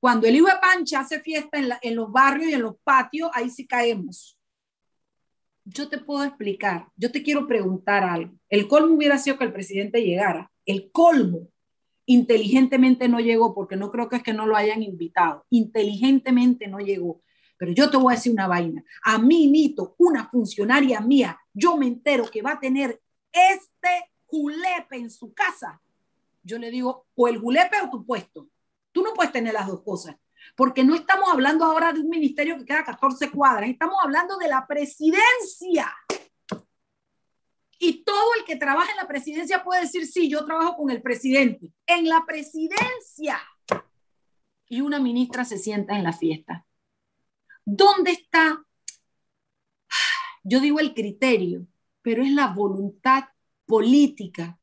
[0.00, 3.30] cuando el hijo de Pancha hace fiesta en, en los barrios y en los patios,
[3.34, 4.38] ahí sí caemos.
[5.66, 8.32] Yo te puedo explicar, yo te quiero preguntar algo.
[8.48, 10.50] El colmo hubiera sido que el presidente llegara.
[10.64, 11.48] El colmo
[12.06, 16.78] inteligentemente no llegó, porque no creo que es que no lo hayan invitado, inteligentemente no
[16.78, 17.20] llegó.
[17.58, 18.82] Pero yo te voy a decir una vaina.
[19.02, 24.96] A mí, Nito, una funcionaria mía, yo me entero que va a tener este julepe
[24.96, 25.80] en su casa.
[26.42, 28.48] Yo le digo, o el julepe o tu puesto.
[28.92, 30.16] Tú no puedes tener las dos cosas.
[30.56, 34.48] Porque no estamos hablando ahora de un ministerio que queda 14 cuadras, estamos hablando de
[34.48, 35.92] la presidencia.
[37.80, 41.02] Y todo el que trabaja en la presidencia puede decir, sí, yo trabajo con el
[41.02, 41.72] presidente.
[41.86, 43.40] En la presidencia.
[44.68, 46.66] Y una ministra se sienta en la fiesta.
[47.70, 48.64] ¿Dónde está?
[50.42, 51.66] Yo digo el criterio,
[52.00, 53.24] pero es la voluntad
[53.66, 54.58] política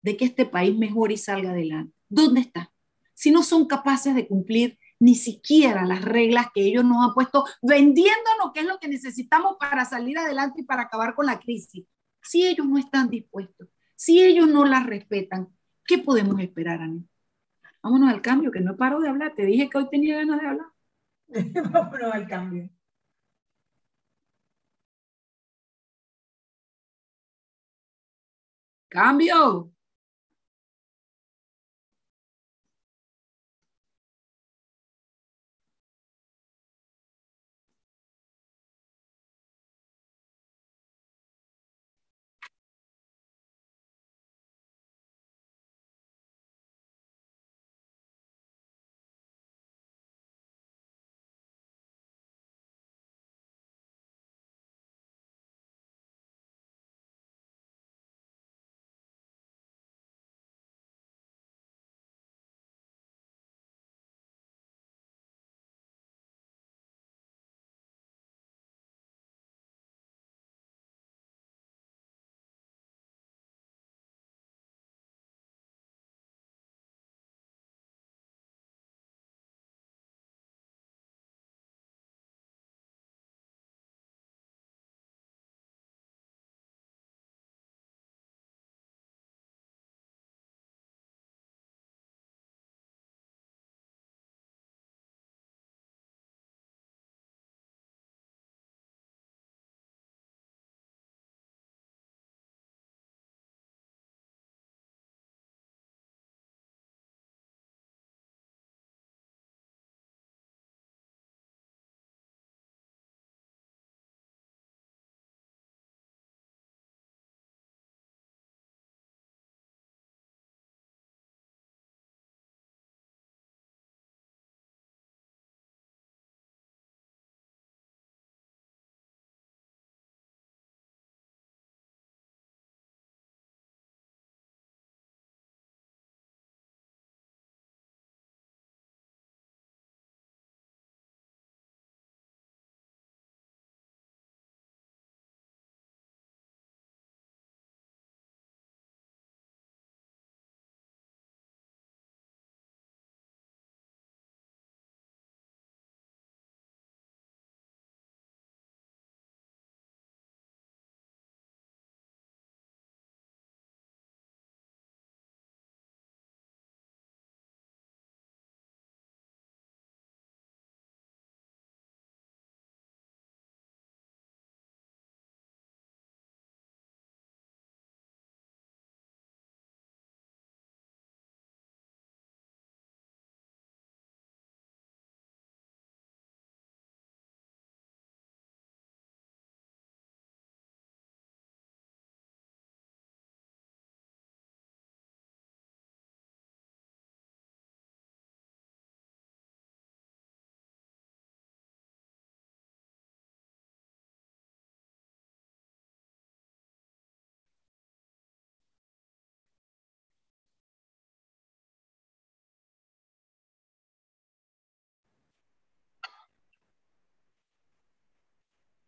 [0.00, 1.92] de que este país mejore y salga adelante.
[2.08, 2.72] ¿Dónde está?
[3.14, 7.44] Si no son capaces de cumplir ni siquiera las reglas que ellos nos han puesto,
[7.62, 11.84] vendiéndonos qué es lo que necesitamos para salir adelante y para acabar con la crisis.
[12.22, 15.48] Si ellos no están dispuestos, si ellos no las respetan,
[15.84, 17.02] ¿qué podemos esperar, Ana?
[17.82, 19.34] Vámonos al cambio, que no paro de hablar.
[19.34, 20.75] Te dije que hoy tenía ganas de hablar.
[21.72, 22.68] Vámonos al cambio.
[28.90, 29.70] Cambio.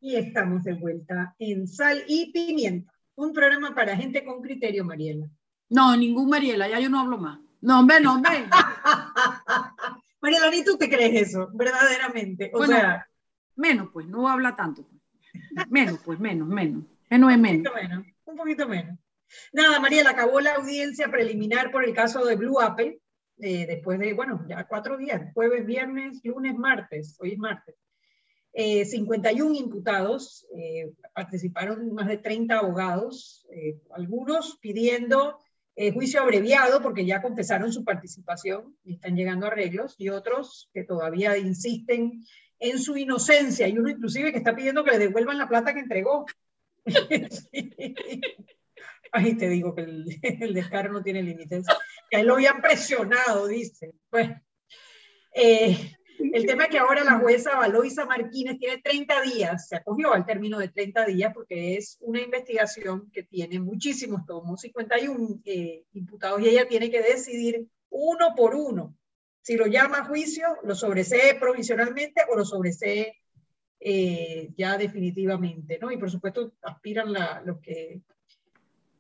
[0.01, 5.28] Y estamos de vuelta en Sal y Pimienta, un programa para gente con criterio, Mariela.
[5.70, 7.38] No, ningún Mariela, ya yo no hablo más.
[7.61, 8.44] No, hombre, no, hombre.
[10.20, 12.51] Mariela, ni tú te crees eso, verdaderamente.
[12.55, 13.07] O sea.
[13.57, 14.88] Menos, pues, no habla tanto.
[15.68, 16.84] Menos, pues, menos, menos.
[17.11, 17.57] Menos es menos.
[17.59, 18.99] Un poquito menos, un poquito menos.
[19.53, 23.01] Nada, Mariela, acabó la audiencia preliminar por el caso de Blue Apple,
[23.38, 27.74] eh, después de, bueno, ya cuatro días, jueves, viernes, lunes, martes, hoy es martes.
[28.55, 33.46] 51 eh, imputados, eh, participaron más de 30 abogados,
[33.90, 35.38] algunos pidiendo
[35.94, 41.38] juicio abreviado porque ya confesaron su participación y están llegando arreglos, y otros que todavía
[41.38, 42.24] insisten
[42.59, 45.80] en su inocencia, y uno inclusive que está pidiendo que le devuelvan la plata que
[45.80, 46.26] entregó.
[49.12, 50.05] Ahí te digo que el,
[50.55, 51.66] descaro no tiene límites.
[52.11, 53.94] Que a él lo habían presionado, dice.
[55.34, 60.12] Eh, el tema es que ahora la jueza Valoisa Martínez tiene 30 días, se acogió
[60.12, 65.84] al término de 30 días porque es una investigación que tiene muchísimos tomos, 51 eh,
[65.92, 68.94] imputados, y ella tiene que decidir uno por uno
[69.48, 73.16] si lo llama a juicio, lo sobresee provisionalmente o lo sobresee
[73.80, 75.90] eh, ya definitivamente, ¿no?
[75.90, 78.02] Y por supuesto aspiran la, los que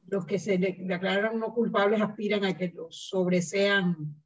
[0.06, 4.16] los que se declararon no culpables aspiran a que los sobresean.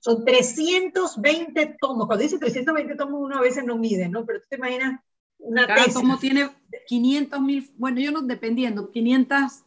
[0.00, 2.06] Son 320 tomos.
[2.06, 4.24] Cuando dice 320 tomos, uno a veces no mide, ¿no?
[4.24, 5.00] Pero tú te imaginas
[5.38, 6.50] una Cada tomo tiene
[6.86, 9.64] 500 mil, bueno, yo no dependiendo, 500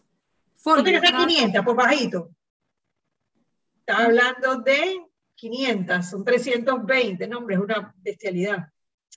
[0.56, 1.02] folios.
[1.12, 2.30] No 500, por bajito.
[3.80, 5.06] Está hablando de
[5.36, 8.70] 500, son 320, no, hombre, es una bestialidad.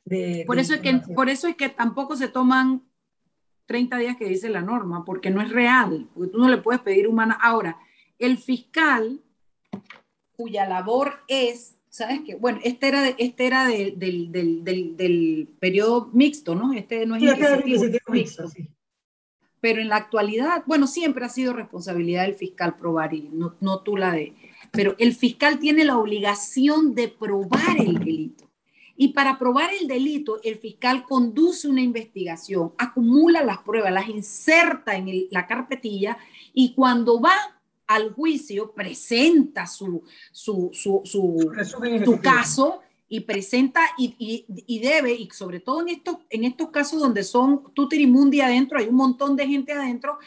[0.05, 2.83] De, por, eso es que, por eso es que tampoco se toman
[3.67, 6.81] 30 días que dice la norma, porque no es real, porque tú no le puedes
[6.81, 7.39] pedir humana.
[7.41, 7.79] Ahora,
[8.19, 9.21] el fiscal,
[10.37, 12.35] cuya labor es, ¿sabes qué?
[12.35, 16.73] Bueno, este era, este era del, del, del, del, periodo mixto, ¿no?
[16.73, 18.49] Este no es este mixto.
[18.49, 18.69] Sí.
[19.61, 23.81] Pero en la actualidad, bueno, siempre ha sido responsabilidad del fiscal probar y no, no
[23.81, 24.35] tú la de...
[24.71, 28.47] Pero el fiscal tiene la obligación de probar el delito.
[28.97, 34.97] Y para probar el delito, el fiscal conduce una investigación, acumula las pruebas, las inserta
[34.97, 36.17] en la carpetilla
[36.55, 37.56] y cuando va
[37.87, 45.61] al juicio presenta su, su, su, su, caso y presenta y, y, debe, y sobre
[45.61, 49.73] todo en estos, en estos casos donde son tutirimundi adentro, hay un montón de gente
[49.73, 50.19] adentro,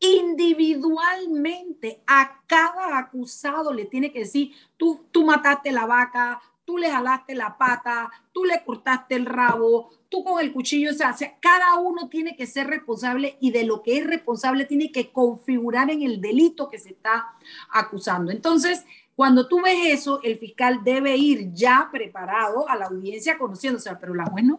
[0.00, 6.42] individualmente a cada acusado le tiene que decir, tú, tú mataste la vaca,
[6.72, 10.94] tú le jalaste la pata, tú le cortaste el rabo, tú con el cuchillo, o
[10.94, 15.12] sea, cada uno tiene que ser responsable y de lo que es responsable tiene que
[15.12, 17.34] configurar en el delito que se está
[17.68, 18.32] acusando.
[18.32, 23.94] Entonces, cuando tú ves eso, el fiscal debe ir ya preparado a la audiencia conociéndose,
[23.96, 24.58] pero la juez no.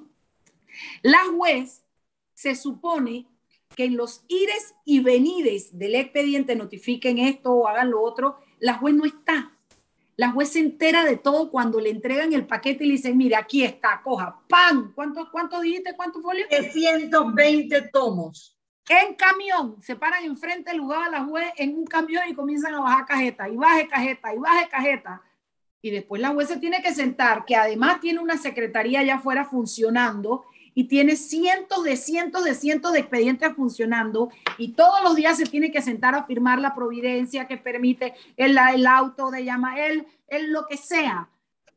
[1.01, 1.81] La juez
[2.35, 3.25] se supone
[3.75, 8.75] que en los ires y venires del expediente notifiquen esto o hagan lo otro, la
[8.75, 9.52] juez no está.
[10.15, 13.39] La juez se entera de todo cuando le entregan el paquete y le dicen, mira,
[13.39, 14.93] aquí está, coja, ¡pam!
[14.93, 15.95] ¿Cuánto, cuánto dijiste?
[15.95, 16.45] ¿Cuánto folio?
[16.49, 18.57] 320 tomos.
[18.89, 22.75] En camión, se paran enfrente del lugar a la juez en un camión y comienzan
[22.75, 25.21] a bajar cajeta, y baje cajeta, y baje cajeta.
[25.81, 29.45] Y después la juez se tiene que sentar, que además tiene una secretaría allá afuera
[29.45, 30.45] funcionando
[30.75, 35.45] y tiene cientos de cientos de cientos de expedientes funcionando y todos los días se
[35.45, 40.07] tiene que sentar a firmar la providencia que permite el, el auto de llama, él,
[40.49, 41.29] lo que sea.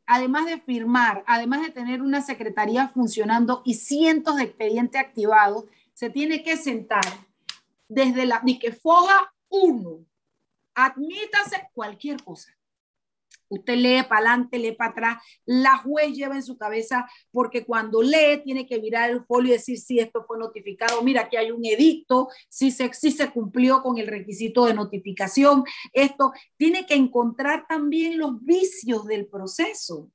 [0.05, 6.09] Además de firmar, además de tener una secretaría funcionando y cientos de expedientes activados, se
[6.09, 7.03] tiene que sentar
[7.89, 10.05] desde la, ni que foja uno,
[10.73, 12.56] admítase cualquier cosa
[13.49, 15.23] Usted lee para adelante, lee para atrás.
[15.45, 19.57] La juez lleva en su cabeza, porque cuando lee tiene que mirar el folio y
[19.57, 21.01] decir si esto fue notificado.
[21.01, 25.63] Mira, aquí hay un edicto, si se, si se cumplió con el requisito de notificación.
[25.93, 30.11] Esto tiene que encontrar también los vicios del proceso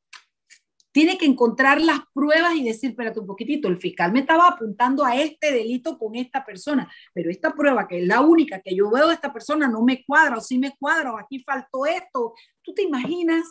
[0.92, 5.04] tiene que encontrar las pruebas y decir, espérate un poquitito, el fiscal me estaba apuntando
[5.04, 8.90] a este delito con esta persona, pero esta prueba, que es la única que yo
[8.90, 12.34] veo de esta persona, no me cuadra, o sí me cuadra, o aquí faltó esto.
[12.62, 13.44] ¿Tú te imaginas?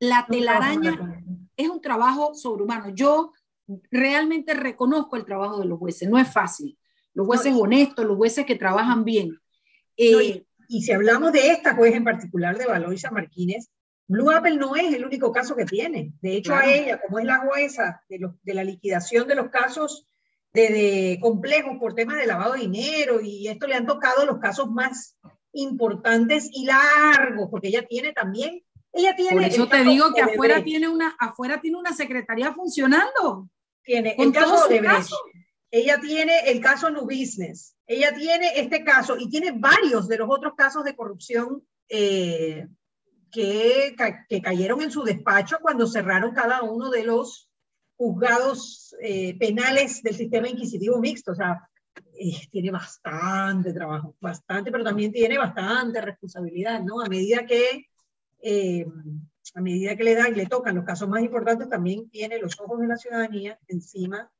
[0.00, 1.22] La telaraña
[1.56, 2.88] es un trabajo sobrehumano.
[2.94, 3.32] Yo
[3.90, 6.78] realmente reconozco el trabajo de los jueces, no es fácil.
[7.12, 9.38] Los jueces honestos, los jueces que trabajan bien.
[9.96, 13.70] y, y, si hablamos de esta juez en particular, de Valoisa Martínez,
[14.06, 16.12] Blue Apple no es el único caso que tiene.
[16.20, 20.06] De hecho, a ella, como es la jueza de, la liquidación de los casos
[20.52, 24.70] de, complejos por temas de lavado de dinero, y esto le han tocado los casos
[24.70, 25.16] más
[25.52, 29.32] importantes y largos, porque ella tiene también, ella tiene...
[29.32, 33.48] Por eso te digo que afuera tiene, una, afuera tiene una secretaría funcionando.
[33.82, 34.80] Tiene el caso de.
[35.70, 37.74] Ella tiene el caso New Business.
[37.86, 42.68] Ella tiene este caso y tiene varios de los otros casos de corrupción eh,
[43.34, 47.50] que, cayeron en su despacho cuando cerraron cada uno de los
[47.96, 51.32] juzgados eh, penales del sistema inquisitivo mixto.
[51.32, 51.68] O sea,
[52.18, 57.00] eh, tiene bastante trabajo, bastante, pero también tiene bastante responsabilidad, ¿no?
[57.00, 57.86] A medida que,
[58.40, 58.86] eh,
[59.54, 62.80] a medida que le dan, le tocan los casos más importantes, también tiene los ojos
[62.80, 64.30] de la ciudadanía encima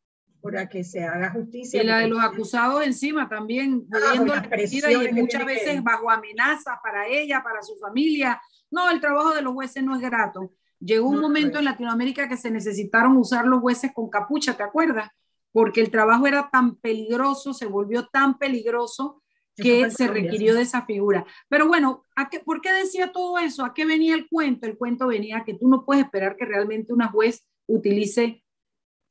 [0.44, 1.82] para que se haga justicia.
[1.82, 7.42] Y la de los acusados encima también, ah, y muchas veces bajo amenaza para ella,
[7.42, 8.40] para su familia.
[8.70, 10.52] No, el trabajo de los jueces no es grato.
[10.78, 15.10] Llegó un momento en Latinoamérica que se necesitaron usar los jueces con capucha, ¿te acuerdas?
[15.54, 19.22] porque el trabajo era tan peligroso, se volvió tan peligroso
[19.54, 21.24] que se requirió de esa figura.
[21.48, 23.64] Pero bueno, ¿a qué, ¿por qué decía todo eso?
[23.64, 24.66] ¿A qué venía el cuento?
[24.66, 28.43] El cuento venía que tú no puedes esperar que realmente una juez utilice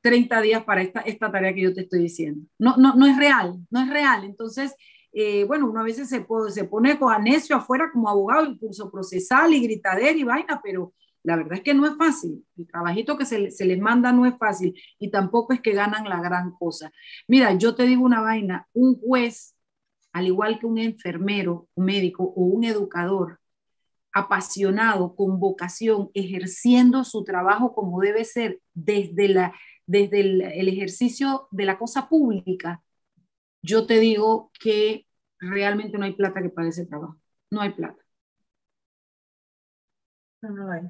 [0.04, 2.46] 30 días para esta, esta tarea que yo te estoy diciendo.
[2.60, 4.26] No, no, no es real, no es real.
[4.26, 4.76] Entonces,
[5.14, 9.54] eh, bueno, uno a veces se, se pone con necio afuera como abogado, incluso procesal
[9.54, 10.94] y gritadera y vaina, pero
[11.24, 12.46] la verdad es que no es fácil.
[12.58, 16.10] El trabajito que se, se les manda no es fácil y tampoco es que ganan
[16.10, 16.92] la gran cosa.
[17.26, 19.56] Mira, yo te digo una vaina, un juez,
[20.12, 23.40] al igual que un enfermero, un médico o un educador,
[24.14, 29.54] apasionado, con vocación, ejerciendo su trabajo como debe ser desde, la,
[29.86, 32.84] desde el, el ejercicio de la cosa pública,
[33.62, 35.08] yo te digo que
[35.40, 37.18] realmente no hay plata que pague ese trabajo.
[37.50, 38.04] No hay plata.
[40.42, 40.82] No, no hay.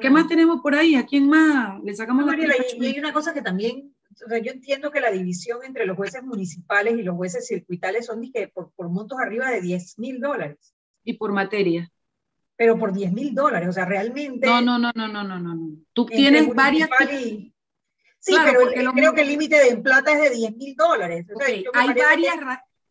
[0.00, 0.94] ¿Qué más tenemos por ahí?
[0.94, 4.52] ¿A quién más le sacamos la y, hay una cosa que también, o sea, yo
[4.52, 8.72] entiendo que la división entre los jueces municipales y los jueces circuitales son dije, por,
[8.72, 10.74] por montos arriba de 10 mil dólares.
[11.02, 11.90] Y por materia.
[12.60, 14.46] Pero por 10 mil dólares, o sea, realmente...
[14.46, 15.76] No, no, no, no, no, no, no.
[15.94, 16.90] Tú tienes varias...
[18.18, 21.24] Sí, pero creo que el límite de plata es de 10 mil dólares.
[21.72, 22.34] hay varias...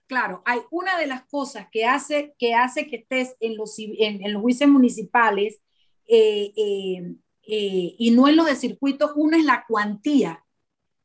[0.08, 4.26] Claro, hay una de las cosas que hace que, hace que estés en los, en,
[4.26, 5.62] en los jueces municipales
[6.08, 7.14] eh, eh,
[7.44, 10.44] eh, y no en lo de circuito, una es la cuantía,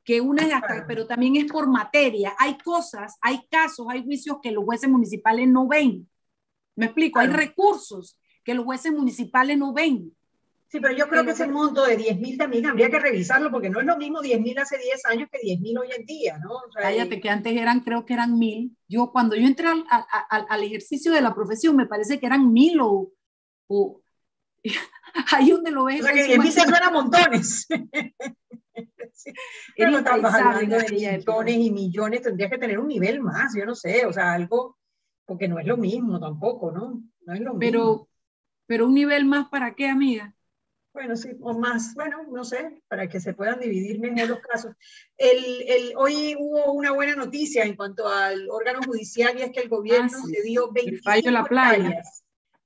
[0.05, 2.35] que una es hasta, pero también es por materia.
[2.39, 6.09] Hay cosas, hay casos, hay juicios que los jueces municipales no ven.
[6.77, 10.15] Me explico, hay recursos que los jueces municipales no ven.
[10.69, 13.71] Sí, pero yo creo que ese monto de 10 mil también habría que revisarlo porque
[13.71, 16.39] no es lo mismo 10 mil hace 10 años que 10 mil hoy en día,
[16.39, 16.51] ¿no?
[16.75, 18.77] Cállate, que antes eran, creo que eran mil.
[18.89, 22.53] Yo cuando yo entré al, al, al, ejercicio de la profesión me parece que eran
[22.53, 23.13] mil o,
[23.69, 24.03] o
[25.33, 26.01] ahí donde lo ves.
[26.01, 27.69] O sea, que en suena montones.
[29.77, 33.75] Pero estamos hablando de millones y millones, tendrías que tener un nivel más, yo no
[33.75, 34.77] sé, o sea, algo,
[35.25, 37.03] porque no es lo mismo tampoco, ¿no?
[37.25, 37.61] No es lo mismo.
[37.61, 38.09] Pero
[38.69, 40.35] un nivel más para qué, amiga?
[40.93, 44.77] Bueno, sí, o más, bueno, no sé, para que se puedan dividir mejor los casos.
[45.17, 49.61] El, el, hoy hubo una buena noticia en cuanto al órgano judicial y es que
[49.61, 52.03] el gobierno ah, se dio 25 la playa.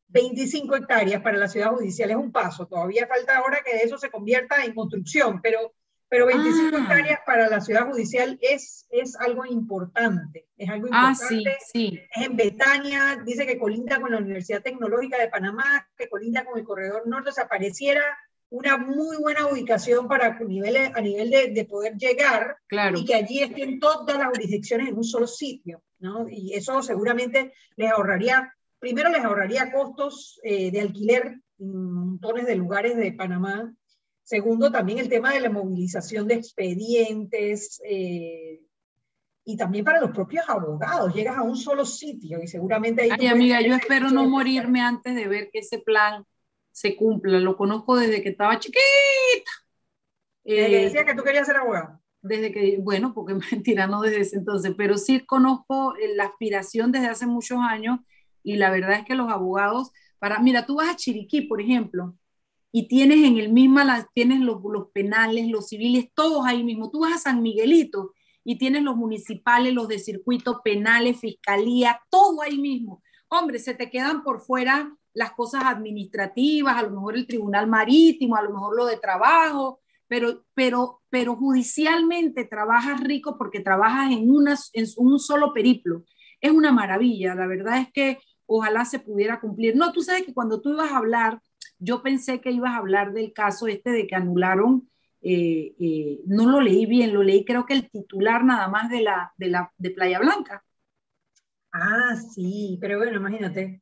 [0.09, 2.67] 25 hectáreas para la ciudad judicial es un paso.
[2.67, 5.75] Todavía falta ahora que eso se convierta en construcción, pero,
[6.09, 6.81] pero 25 ah.
[6.81, 10.47] hectáreas para la ciudad judicial es, es algo importante.
[10.57, 11.57] Es algo ah, importante.
[11.73, 12.01] sí, sí.
[12.15, 16.59] Es en Betania, dice que colinda con la Universidad Tecnológica de Panamá, que colinda con
[16.59, 18.03] el Corredor Norte, o sea, pareciera
[18.51, 22.99] una muy buena ubicación para niveles, a nivel de, de poder llegar claro.
[22.99, 26.27] y que allí estén todas las jurisdicciones en un solo sitio, ¿no?
[26.31, 32.57] Y eso seguramente les ahorraría primero les ahorraría costos eh, de alquiler en montones de
[32.57, 33.75] lugares de Panamá.
[34.29, 38.61] Segundo, también el tema de la movilización de expedientes eh,
[39.43, 41.15] y también para los propios abogados.
[41.15, 43.11] Llegas a un solo sitio y seguramente ahí...
[43.19, 46.27] Ay, amiga, yo espero no morirme antes de ver que ese plan
[46.71, 47.41] se cumpla.
[47.41, 48.79] Lo conozco desde que estaba chiquita.
[50.45, 51.99] Eh, decía que tú querías ser abogado.
[52.21, 57.09] Desde que, bueno, porque mentira, no desde ese entonces, pero sí conozco la aspiración desde
[57.09, 58.01] hace muchos años
[58.43, 62.15] y la verdad es que los abogados, para, mira, tú vas a Chiriquí, por ejemplo,
[62.71, 63.81] y tienes en el mismo,
[64.15, 66.91] tienes los, los penales, los civiles, todos ahí mismo.
[66.91, 68.13] Tú vas a San Miguelito
[68.45, 73.03] y tienes los municipales, los de circuito, penales, fiscalía, todo ahí mismo.
[73.29, 78.37] Hombre, se te quedan por fuera las cosas administrativas, a lo mejor el tribunal marítimo,
[78.37, 84.31] a lo mejor lo de trabajo, pero, pero, pero judicialmente trabajas rico porque trabajas en,
[84.31, 86.05] una, en un solo periplo.
[86.41, 89.77] Es una maravilla, la verdad es que ojalá se pudiera cumplir.
[89.77, 91.43] No, tú sabes que cuando tú ibas a hablar,
[91.79, 94.89] yo pensé que ibas a hablar del caso este de que anularon,
[95.21, 99.03] eh, eh, no lo leí bien, lo leí creo que el titular nada más de,
[99.03, 100.65] la, de, la, de Playa Blanca.
[101.73, 103.81] Ah, sí, pero bueno, imagínate,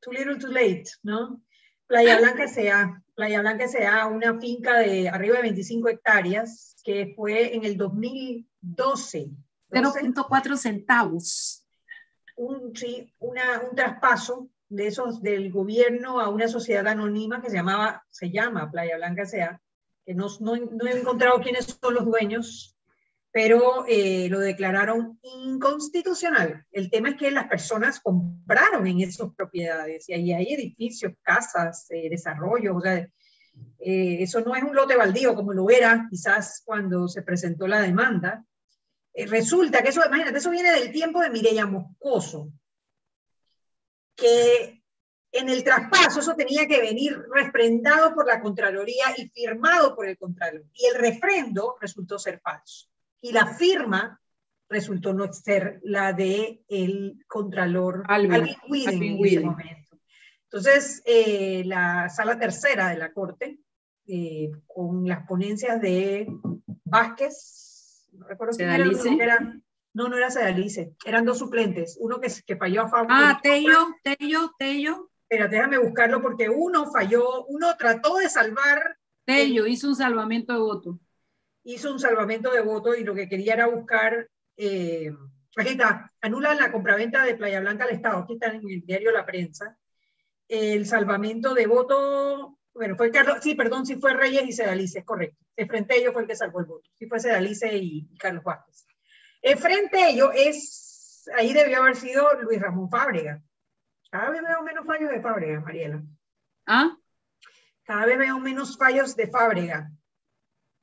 [0.00, 1.42] too little too late, ¿no?
[1.86, 7.54] Playa Blanca sea Playa Blanca sea una finca de arriba de 25 hectáreas que fue
[7.54, 9.30] en el 2012.
[9.70, 11.66] 0.4 centavos.
[12.36, 17.56] Un, sí, una, un traspaso de esos del gobierno a una sociedad anónima que se
[17.56, 19.60] llamaba, se llama Playa Blanca sea,
[20.06, 22.78] que no, no, no he encontrado quiénes son los dueños,
[23.32, 26.64] pero eh, lo declararon inconstitucional.
[26.70, 31.86] El tema es que las personas compraron en esas propiedades y ahí hay edificios, casas,
[31.90, 33.08] eh, desarrollos, o sea,
[33.80, 37.80] eh, eso no es un lote baldío como lo era quizás cuando se presentó la
[37.80, 38.44] demanda.
[39.26, 42.52] resulta que eso, imagínate, eso viene del tiempo de Mireya Moscoso,
[44.20, 44.82] que
[45.32, 50.18] en el traspaso eso tenía que venir refrendado por la Contraloría y firmado por el
[50.18, 50.64] Contralor.
[50.74, 52.88] Y el refrendo resultó ser falso
[53.20, 54.20] y la firma
[54.68, 59.98] resultó no ser la de el contralor Alvin, en momento.
[60.44, 63.58] Entonces, eh, la sala tercera de la Corte,
[64.06, 66.26] eh, con las ponencias de
[66.84, 69.60] Vázquez, no recuerdo si era,
[69.94, 73.08] no, no era Sedalice, eran dos suplentes, uno que, que falló a favor.
[73.10, 75.10] Ah, Tello, Tello, Tello.
[75.28, 78.96] Espérate, déjame buscarlo porque uno falló, uno trató de salvar.
[79.24, 80.98] Tello hizo un salvamento de voto
[81.64, 85.12] hizo un salvamento de voto y lo que quería era buscar, eh,
[85.56, 89.12] aquí está, anulan la compraventa de Playa Blanca al Estado, aquí está en el diario
[89.12, 89.76] La Prensa,
[90.48, 95.04] el salvamento de voto, bueno, fue Carlos, sí, perdón, sí fue Reyes y Sedalice, es
[95.04, 98.44] correcto, el Frente Ello fue el que salvó el voto, sí fue Sedalice y, Carlos
[98.44, 98.86] Vázquez.
[99.42, 103.42] El Frente Ello es, ahí debió haber sido Luis Ramón Fábrega.
[104.10, 106.02] Cada vez veo menos fallos de Fábrega, Mariela.
[106.66, 106.96] ¿Ah?
[107.84, 109.90] Cada vez veo menos fallos de Fábrega.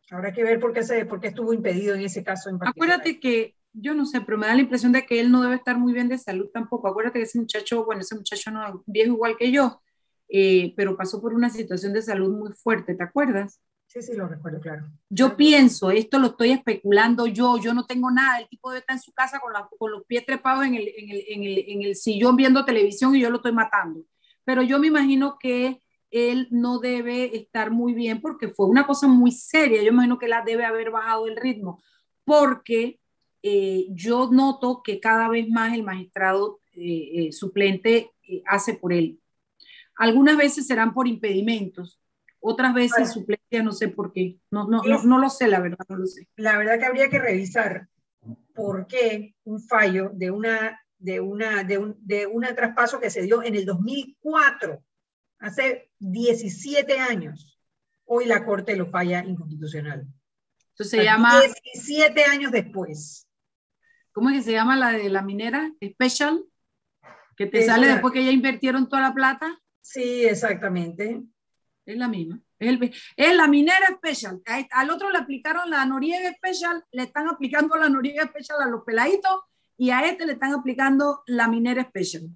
[0.09, 2.57] Habrá que ver por qué, se, por qué estuvo impedido en ese caso en.
[2.61, 5.55] Acuérdate que, yo no sé, pero me da la impresión de que él no debe
[5.55, 6.87] estar muy bien de salud tampoco.
[6.87, 9.81] Acuérdate que ese muchacho, bueno, ese muchacho no viejo igual que yo,
[10.29, 13.61] eh, pero pasó por una situación de salud muy fuerte, ¿te acuerdas?
[13.87, 14.85] Sí, sí, lo recuerdo, claro.
[15.09, 18.95] Yo pienso, esto lo estoy especulando yo, yo no tengo nada, el tipo debe estar
[18.95, 21.81] en su casa con, con los pies trepados en el, en, el, en, el, en
[21.83, 24.03] el sillón viendo televisión y yo lo estoy matando.
[24.43, 25.81] Pero yo me imagino que
[26.11, 29.81] él no debe estar muy bien porque fue una cosa muy seria.
[29.81, 31.81] Yo imagino que la debe haber bajado el ritmo
[32.23, 32.99] porque
[33.41, 38.11] eh, yo noto que cada vez más el magistrado eh, eh, suplente
[38.45, 39.21] hace por él.
[39.95, 41.99] Algunas veces serán por impedimentos,
[42.47, 44.39] otras veces suplencia no sé por qué.
[44.51, 46.27] No, no, no, no, lo sé, la verdad, no lo sé.
[46.37, 47.89] La verdad que habría que revisar
[48.55, 53.21] por qué un fallo de una de una de un de una traspaso que se
[53.21, 54.81] dio en el 2004
[55.39, 57.59] hace 17 años,
[58.05, 60.07] hoy la Corte lo falla inconstitucional.
[60.69, 61.39] Entonces se llama...
[61.73, 63.27] 17 años después.
[64.11, 65.71] ¿Cómo es que se llama la de la minera?
[65.83, 66.43] Special,
[67.35, 69.61] que te sale después que ya invirtieron toda la plata.
[69.81, 71.23] Sí, exactamente.
[71.87, 72.39] Es la misma.
[72.59, 72.77] Es,
[73.15, 74.41] el, la minera special.
[74.71, 78.83] Al otro le aplicaron la Noriega special, le están aplicando la Noriega special a los
[78.83, 79.39] peladitos
[79.77, 82.29] y a este le están aplicando la minera special.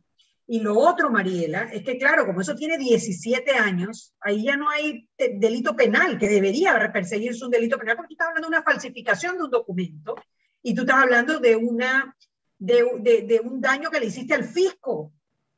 [0.47, 4.69] Y lo otro, Mariela, es que claro, como eso tiene 17 años, ahí ya no
[4.69, 8.63] hay delito penal, que debería perseguirse un delito penal, porque tú estás hablando de una
[8.63, 10.15] falsificación de un documento
[10.63, 12.15] y tú estás hablando de, una,
[12.57, 15.11] de, de, un daño que le hiciste al fisco.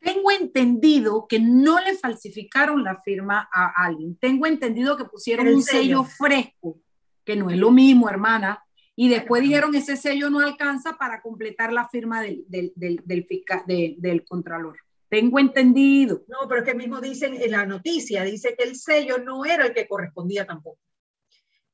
[0.04, 4.18] Tengo entendido que no le falsificaron la firma a alguien.
[4.18, 6.04] Tengo entendido que pusieron un sello.
[6.04, 6.82] fresco,
[7.24, 8.64] que no es lo mismo, hermana.
[8.96, 13.96] Y después dijeron ese sello no alcanza para completar la firma del, del, del, del,
[13.98, 14.78] del contralor.
[15.10, 16.24] Tengo entendido.
[16.28, 19.66] No, pero es que mismo dicen en la noticia, dice que el sello no era
[19.66, 20.80] el que correspondía tampoco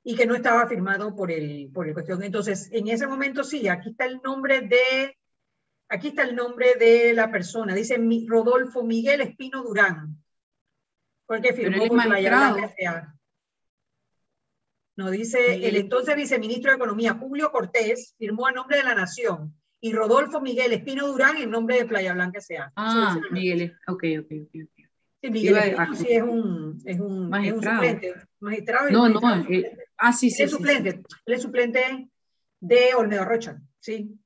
[0.04, 2.24] y que no estaba firmado por el, por el cuestión.
[2.24, 5.18] Entonces, en ese momento sí, aquí está el nombre de,
[5.90, 10.16] aquí está el nombre de la persona, dice Rodolfo Miguel Espino Durán,
[11.26, 13.16] porque firmó por la
[14.96, 19.56] No, dice el entonces viceministro de Economía, Julio Cortés, firmó a nombre de la Nación
[19.82, 22.72] y Rodolfo Miguel Espino Durán en nombre de Playa Blanca S.A.
[22.76, 24.86] Ah, Miguel, ok, ok, ok.
[25.22, 27.84] Sí, Miguel Espino sí es un, es un, magistrado.
[27.84, 28.28] Es un suplente.
[28.40, 30.44] Magistrado no, no, eh, ah, sí, sí.
[30.44, 30.90] Es suplente,
[31.26, 32.10] él es suplente
[32.60, 34.20] de Olmedo Rocha, sí.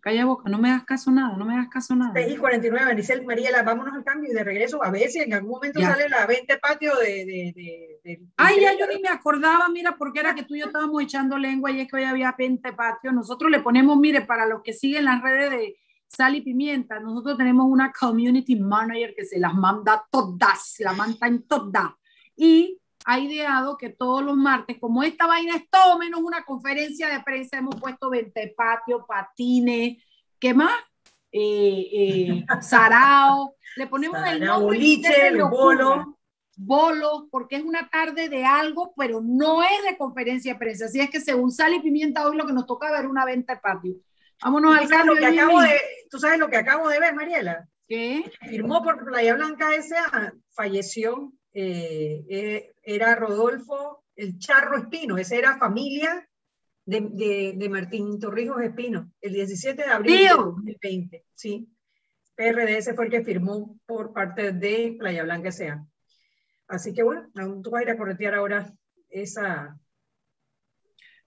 [0.00, 2.12] Calla boca, no me das caso nada, no me das caso nada.
[2.14, 5.34] 6 y 49, dice Mariela, vámonos al cambio y de regreso, a ver si en
[5.34, 7.24] algún momento sale la 20 patio de...
[7.24, 10.66] de, de, Ay, ya yo ni me acordaba, mira, porque era que tú y yo
[10.66, 13.12] estábamos echando lengua y es que hoy había 20 patio.
[13.12, 15.76] Nosotros le ponemos, mire, para los que siguen las redes de
[16.08, 21.26] Sal y Pimienta, nosotros tenemos una community manager que se las manda todas, la manda
[21.26, 21.92] en todas.
[22.36, 27.08] Y ha ideado que todos los martes, como esta vaina es todo menos una conferencia
[27.08, 30.02] de prensa, hemos puesto 20 patio, patines,
[30.38, 30.74] ¿qué más?
[31.32, 36.18] Eh, eh, sarao, le ponemos el nombre boliche, el bolo.
[36.56, 40.86] bolos, porque es una tarde de algo, pero no es de conferencia de prensa.
[40.86, 43.54] Así es que según Sal y Pimienta, hoy lo que nos toca ver una venta
[43.54, 43.94] de patio.
[44.42, 45.14] Vámonos al cambio.
[45.14, 45.80] que acabo de,
[46.10, 47.66] ¿Tú sabes lo que acabo de ver, Mariela?
[47.86, 48.30] ¿Qué?
[48.48, 55.58] Firmó por Playa Blanca S.A., falleció, eh, eh, era Rodolfo el Charro Espino, esa era
[55.58, 56.28] familia
[56.84, 61.24] de, de, Martín Torrijos Espino, el 17 de abril de 2020.
[61.34, 61.68] Sí,
[62.34, 65.86] PRDS fue el que firmó por parte de Playa Blanca S.A.
[66.68, 67.28] Así que bueno,
[67.62, 68.72] tú vas a ir a corretear ahora
[69.08, 69.78] esa...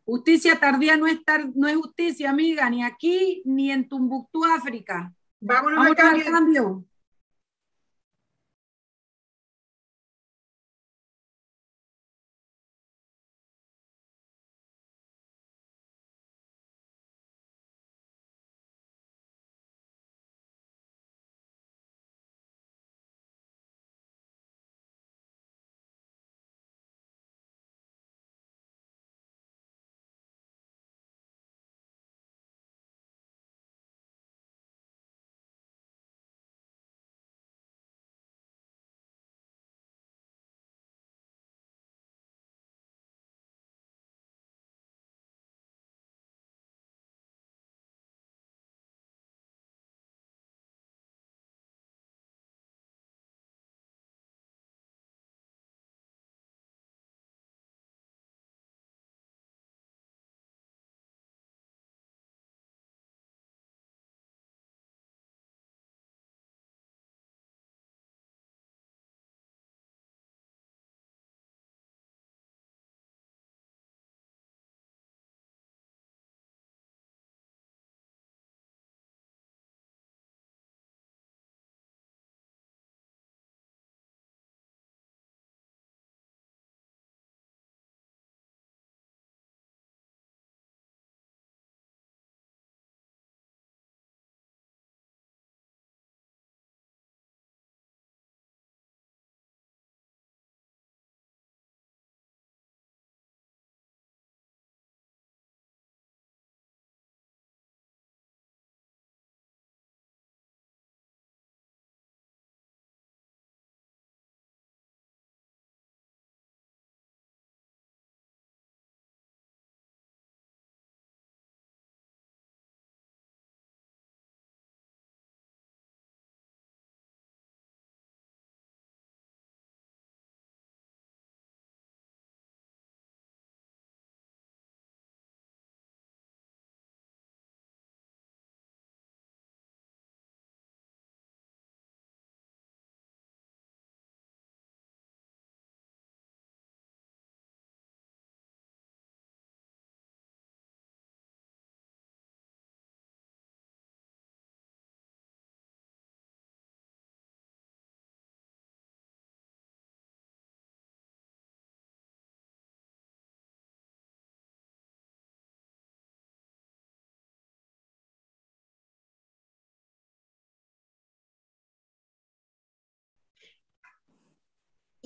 [0.04, 1.20] Justicia tardía no es,
[1.56, 5.12] no es justicia, amiga, ni aquí ni en Tumbuctú, África.
[5.40, 6.86] Vámonos, Vámonos al cambio.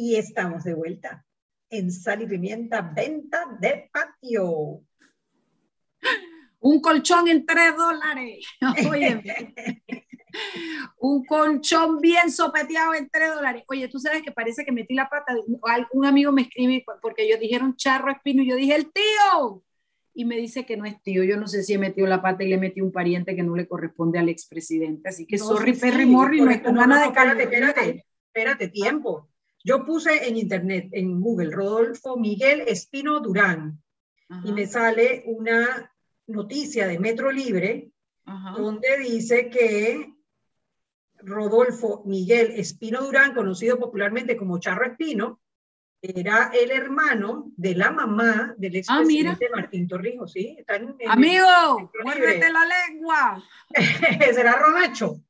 [0.02, 1.26] Y estamos de vuelta
[1.70, 4.82] en Sal y Pimienta, venta de patio.
[6.62, 8.45] Un colchón en tres dólares.
[8.89, 9.22] Oye,
[11.00, 13.66] un colchón bien sopeteado en tres dólares.
[13.68, 15.36] Oye, tú sabes que parece que metí la pata.
[15.91, 19.66] Un amigo me escribe porque ellos dijeron charro espino y yo dije el tío.
[20.14, 21.26] Y me dice que no es tío.
[21.26, 23.54] Yo no sé si he metido la pata y le metí un pariente que no
[23.54, 25.10] le corresponde al expresidente.
[25.10, 29.30] Así que sorry, Perry Morri, no es con de espérate, espérate, espérate, tiempo.
[29.70, 33.80] Yo puse en internet, en Google, Rodolfo Miguel Espino Durán,
[34.43, 35.93] y me sale una
[36.26, 37.91] noticia de Metro Libre
[38.57, 40.11] donde dice que
[41.20, 45.39] Rodolfo Miguel Espino Durán, conocido popularmente como Charro Espino,
[46.01, 50.57] era el hermano de la mamá del ah, expresidente Martín Torrijos, ¿sí?
[51.07, 53.43] Amigo, muérdete la lengua.
[54.34, 55.22] Será Ronacho.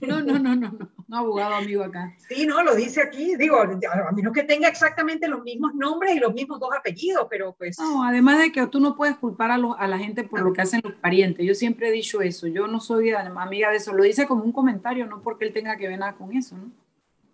[0.00, 2.14] No, no, no, no, no, un abogado amigo acá.
[2.28, 6.18] Sí, no, lo dice aquí, digo, a menos que tenga exactamente los mismos nombres y
[6.18, 7.78] los mismos dos apellidos, pero pues...
[7.78, 10.62] No, además de que tú no puedes culpar a, a la gente por lo que
[10.62, 14.04] hacen los parientes, yo siempre he dicho eso, yo no soy amiga de eso, lo
[14.04, 16.70] dice como un comentario, no porque él tenga que ver nada con eso, ¿no?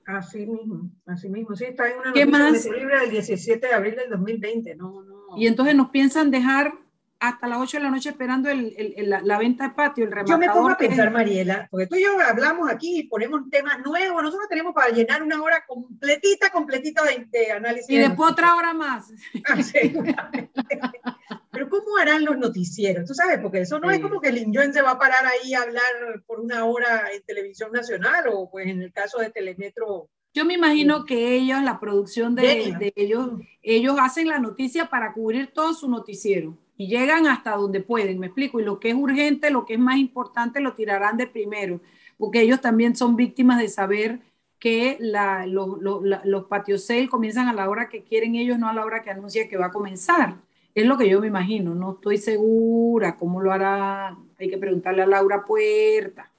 [0.07, 4.11] Así mismo, así mismo, sí, está en una noticia libre del 17 de abril del
[4.11, 5.39] 2020, no, no.
[5.39, 6.73] Y entonces nos piensan dejar
[7.21, 10.43] hasta las 8 de la noche esperando el, el, la, venta de patio, el rematador.
[10.43, 13.79] Yo me pongo a pensar, Mariela, porque tú y yo hablamos aquí y ponemos temas
[13.85, 17.91] nuevos, nosotros tenemos para llenar una hora completita, completita de, análisis.
[17.91, 19.13] Y después otra hora más.
[19.47, 19.61] Ah,
[21.53, 23.07] Pero ¿cómo harán los noticieros?
[23.07, 25.53] Tú sabes, porque eso no es como que el Injoen se va a parar ahí
[25.53, 30.09] a hablar por una hora en televisión nacional o pues en el caso de Telemetro.
[30.33, 33.31] Yo me imagino que ellos, la producción de, de ellos,
[33.63, 38.29] ellos hacen la noticia para cubrir todo su noticiero y llegan hasta donde pueden, me
[38.29, 41.83] explico, y lo que es urgente, lo que es más importante, lo tirarán de primero,
[42.17, 44.21] porque ellos también son víctimas de saber
[44.59, 49.03] que la, los patios comienzan a la hora que quieren ellos, no a la hora
[49.03, 50.37] que anuncia que va a comenzar.
[50.75, 55.03] Es lo que yo me imagino, no estoy segura cómo lo hará, hay que preguntarle
[55.03, 56.31] a Laura Puerta.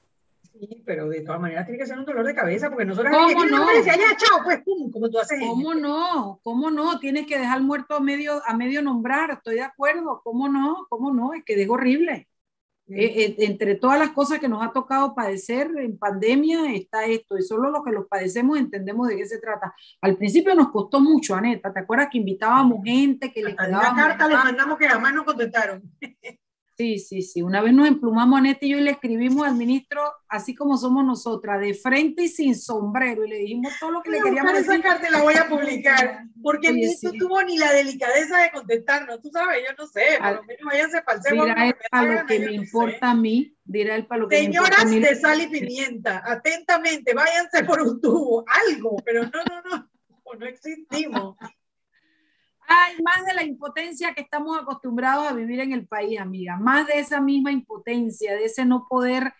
[0.61, 3.45] Sí, pero de todas maneras tiene que ser un dolor de cabeza porque nosotros ¿Cómo
[3.45, 3.65] no?
[3.83, 5.39] ya, chao, pues, pum, como tú haces.
[5.39, 6.39] ¿Cómo no?
[6.43, 6.99] ¿Cómo no?
[6.99, 10.21] Tienes que dejar muerto a medio, a medio nombrar, estoy de acuerdo.
[10.23, 10.85] ¿Cómo no?
[10.87, 11.33] ¿Cómo no?
[11.33, 12.27] Es que es horrible.
[12.89, 17.39] Eh, eh, entre todas las cosas que nos ha tocado padecer en pandemia está esto,
[17.39, 19.73] y solo los que los padecemos entendemos de qué se trata.
[20.01, 23.53] Al principio nos costó mucho, Aneta, ¿te acuerdas que invitábamos gente que le.
[23.53, 25.81] Una carta les mandamos que jamás nos contestaron.
[26.77, 27.41] Sí, sí, sí.
[27.41, 30.77] Una vez nos emplumamos a Nete y yo y le escribimos al ministro, así como
[30.77, 34.53] somos nosotras, de frente y sin sombrero, y le dijimos todo lo que le queríamos
[34.53, 34.71] decir.
[34.71, 39.21] esa carta la voy a publicar, porque el ministro tuvo ni la delicadeza de contestarnos.
[39.21, 42.25] Tú sabes, yo no sé, por lo menos váyanse para el Dirá él para lo
[42.25, 45.41] que me importa a mí, dirá él para lo que Señoras me importa de sal
[45.41, 49.89] y pimienta, atentamente, váyanse por un tubo, algo, pero no, no, no,
[50.39, 51.35] no existimos.
[52.73, 56.87] Hay más de la impotencia que estamos acostumbrados a vivir en el país, amiga, más
[56.87, 59.33] de esa misma impotencia, de ese no poder,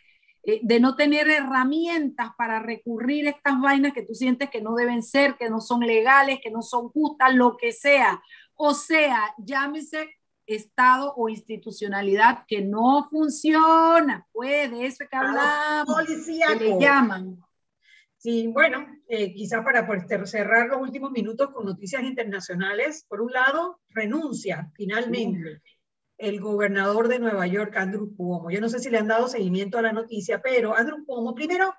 [0.44, 4.76] eh, de no tener herramientas para recurrir a estas vainas que tú sientes que no
[4.76, 8.22] deben ser, que no son legales, que no son justas, lo que sea.
[8.56, 10.10] O sea, llámese
[10.46, 14.28] Estado o institucionalidad que no funciona.
[14.34, 17.42] Puede, eso que hablamos, que le llaman.
[18.22, 19.88] Sí, bueno, eh, quizá para
[20.28, 23.04] cerrar los últimos minutos con noticias internacionales.
[23.10, 25.60] Por un lado, renuncia finalmente
[26.20, 28.52] el gobernador de Nueva York, Andrew Cuomo.
[28.52, 31.74] Yo no sé si le han dado seguimiento a la noticia, pero Andrew Cuomo, primero,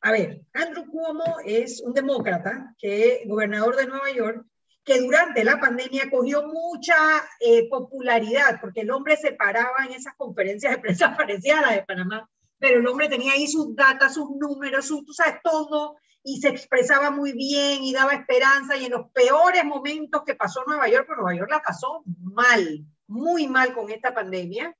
[0.00, 4.44] a ver, Andrew Cuomo es un demócrata, que gobernador de Nueva York,
[4.82, 6.96] que durante la pandemia cogió mucha
[7.38, 11.72] eh, popularidad, porque el hombre se paraba en esas conferencias de prensa parecidas a la
[11.74, 12.28] de Panamá,
[12.60, 16.48] pero el hombre tenía ahí sus datos, sus números, su, tú sabes, todo, y se
[16.48, 21.06] expresaba muy bien y daba esperanza, y en los peores momentos que pasó Nueva York,
[21.08, 24.76] pero Nueva York la pasó mal, muy mal con esta pandemia,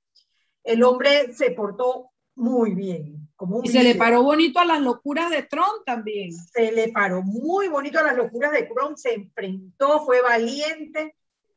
[0.62, 3.28] el hombre se portó muy bien.
[3.34, 6.32] Como y se le paró bonito a las locuras de Trump también.
[6.34, 11.16] Se le paró muy bonito a las locuras de Trump, se enfrentó, fue valiente.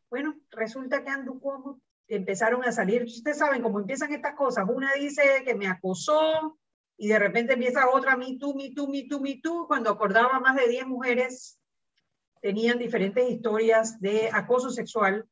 [0.10, 1.82] Bueno, resulta que Andrew Cuomo
[2.16, 6.58] empezaron a salir, ustedes saben cómo empiezan estas cosas, una dice que me acosó
[6.98, 10.40] y de repente empieza otra, me tú, me tú, me tú, me tú, cuando acordaba
[10.40, 11.60] más de 10 mujeres
[12.42, 15.26] tenían diferentes historias de acoso sexual.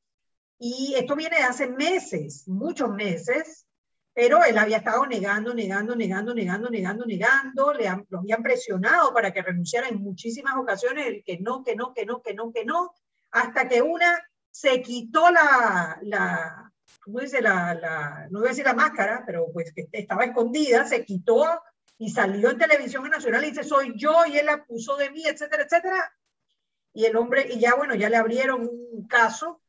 [0.57, 3.67] Y esto viene de hace meses, muchos meses,
[4.13, 9.13] pero él había estado negando, negando, negando, negando, negando, negando, le han, lo habían presionado
[9.13, 12.51] para que renunciara en muchísimas ocasiones, el que no, que no, que no, que no,
[12.51, 12.93] que no,
[13.31, 14.19] hasta que una
[14.49, 16.70] se quitó la, la
[17.01, 17.41] ¿cómo dice?
[17.41, 21.45] La, la, no voy a decir la máscara, pero pues que estaba escondida, se quitó
[21.97, 25.63] y salió en televisión nacional y dice, soy yo, y él acusó de mí, etcétera,
[25.63, 26.13] etcétera.
[26.93, 29.61] Y el hombre, y ya bueno, ya le abrieron un caso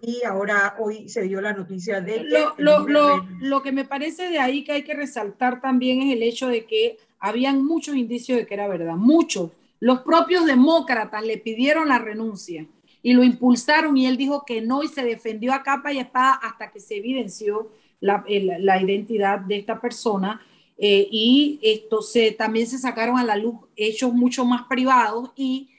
[0.00, 4.28] y ahora hoy se dio la noticia de Lo, lo, lo, lo, que me parece
[4.28, 8.38] de ahí que hay que resaltar también es el hecho de que habían muchos indicios
[8.38, 9.50] de que era verdad, muchos.
[9.80, 12.66] Los propios demócratas le pidieron la renuncia
[13.02, 16.32] y lo impulsaron y él dijo que no y se defendió a capa y espada
[16.42, 17.70] hasta que se evidenció
[18.00, 20.40] la, la identidad de esta persona.
[20.78, 25.70] Eh, y esto se, también se sacaron a la luz hechos mucho más privados y,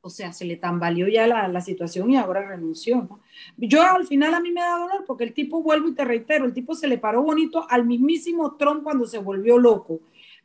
[0.00, 3.20] o sea, se le tambaleó ya la, la situación y ahora renunció.
[3.56, 6.44] Yo al final a mí me da dolor porque el tipo, vuelvo y te reitero,
[6.44, 10.00] el tipo se le paró bonito al mismísimo Trump cuando se volvió loco.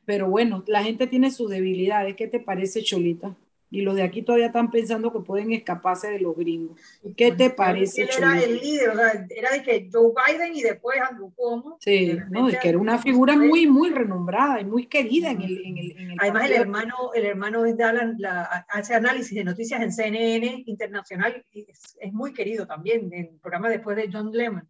[0.06, 2.16] Pero bueno, la gente tiene sus debilidades.
[2.16, 3.36] ¿Qué te parece, Cholita?
[3.70, 6.80] Y los de aquí todavía están pensando que pueden escaparse de los gringos.
[7.16, 8.04] ¿Qué te parece?
[8.04, 8.92] Él era el líder,
[9.30, 11.78] era de que Joe Biden y después Andrew Cuomo.
[11.80, 15.66] Sí, no, es que era una figura muy, muy renombrada y muy querida en el,
[15.66, 17.76] en el, Además, el hermano, el hermano es
[18.18, 23.26] la, hace análisis de noticias en CNN Internacional y es, es muy querido también en
[23.26, 24.68] el programa después de John Lemon.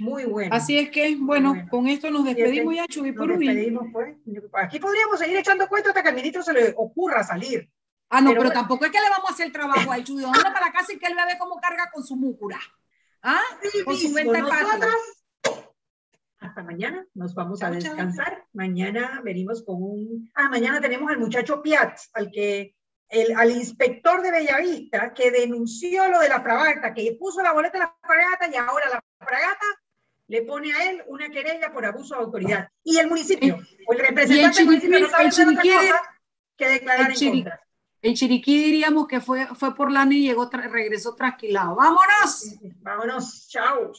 [0.00, 0.54] Muy bueno.
[0.54, 4.16] Así es que, bueno, con esto nos despedimos ya, Chubi Nos despedimos, pues.
[4.54, 7.68] Aquí podríamos seguir echando cuentos hasta que al ministro se le ocurra salir.
[8.10, 10.24] Ah, no, pero, tampoco es que le vamos a hacer trabajo al Chuy.
[10.24, 12.58] Anda para casa y que él ve cómo carga con su múcura.
[13.22, 13.40] ¿Ah?
[13.84, 14.44] Con su venta
[16.40, 18.46] hasta mañana, nos vamos a descansar.
[18.54, 20.30] Mañana venimos con un...
[20.34, 22.74] Ah, mañana tenemos al muchacho Piat, al que...
[23.10, 27.72] El, al inspector de Bellavista que denunció lo de la fragata, que puso la boleta
[27.72, 29.66] de la fragata y ahora la fragata
[30.28, 32.68] le pone a él una querella por abuso de autoridad.
[32.84, 33.58] Y el municipio,
[33.88, 36.02] o el representante del municipio no sabe otra cosa
[36.56, 37.60] que declarar en contra.
[38.02, 41.76] En Chiriquí diríamos que fue, fue por lana y llegó, regresó trasquilado.
[41.76, 42.56] ¡Vámonos!
[42.80, 43.92] Vámonos, chao.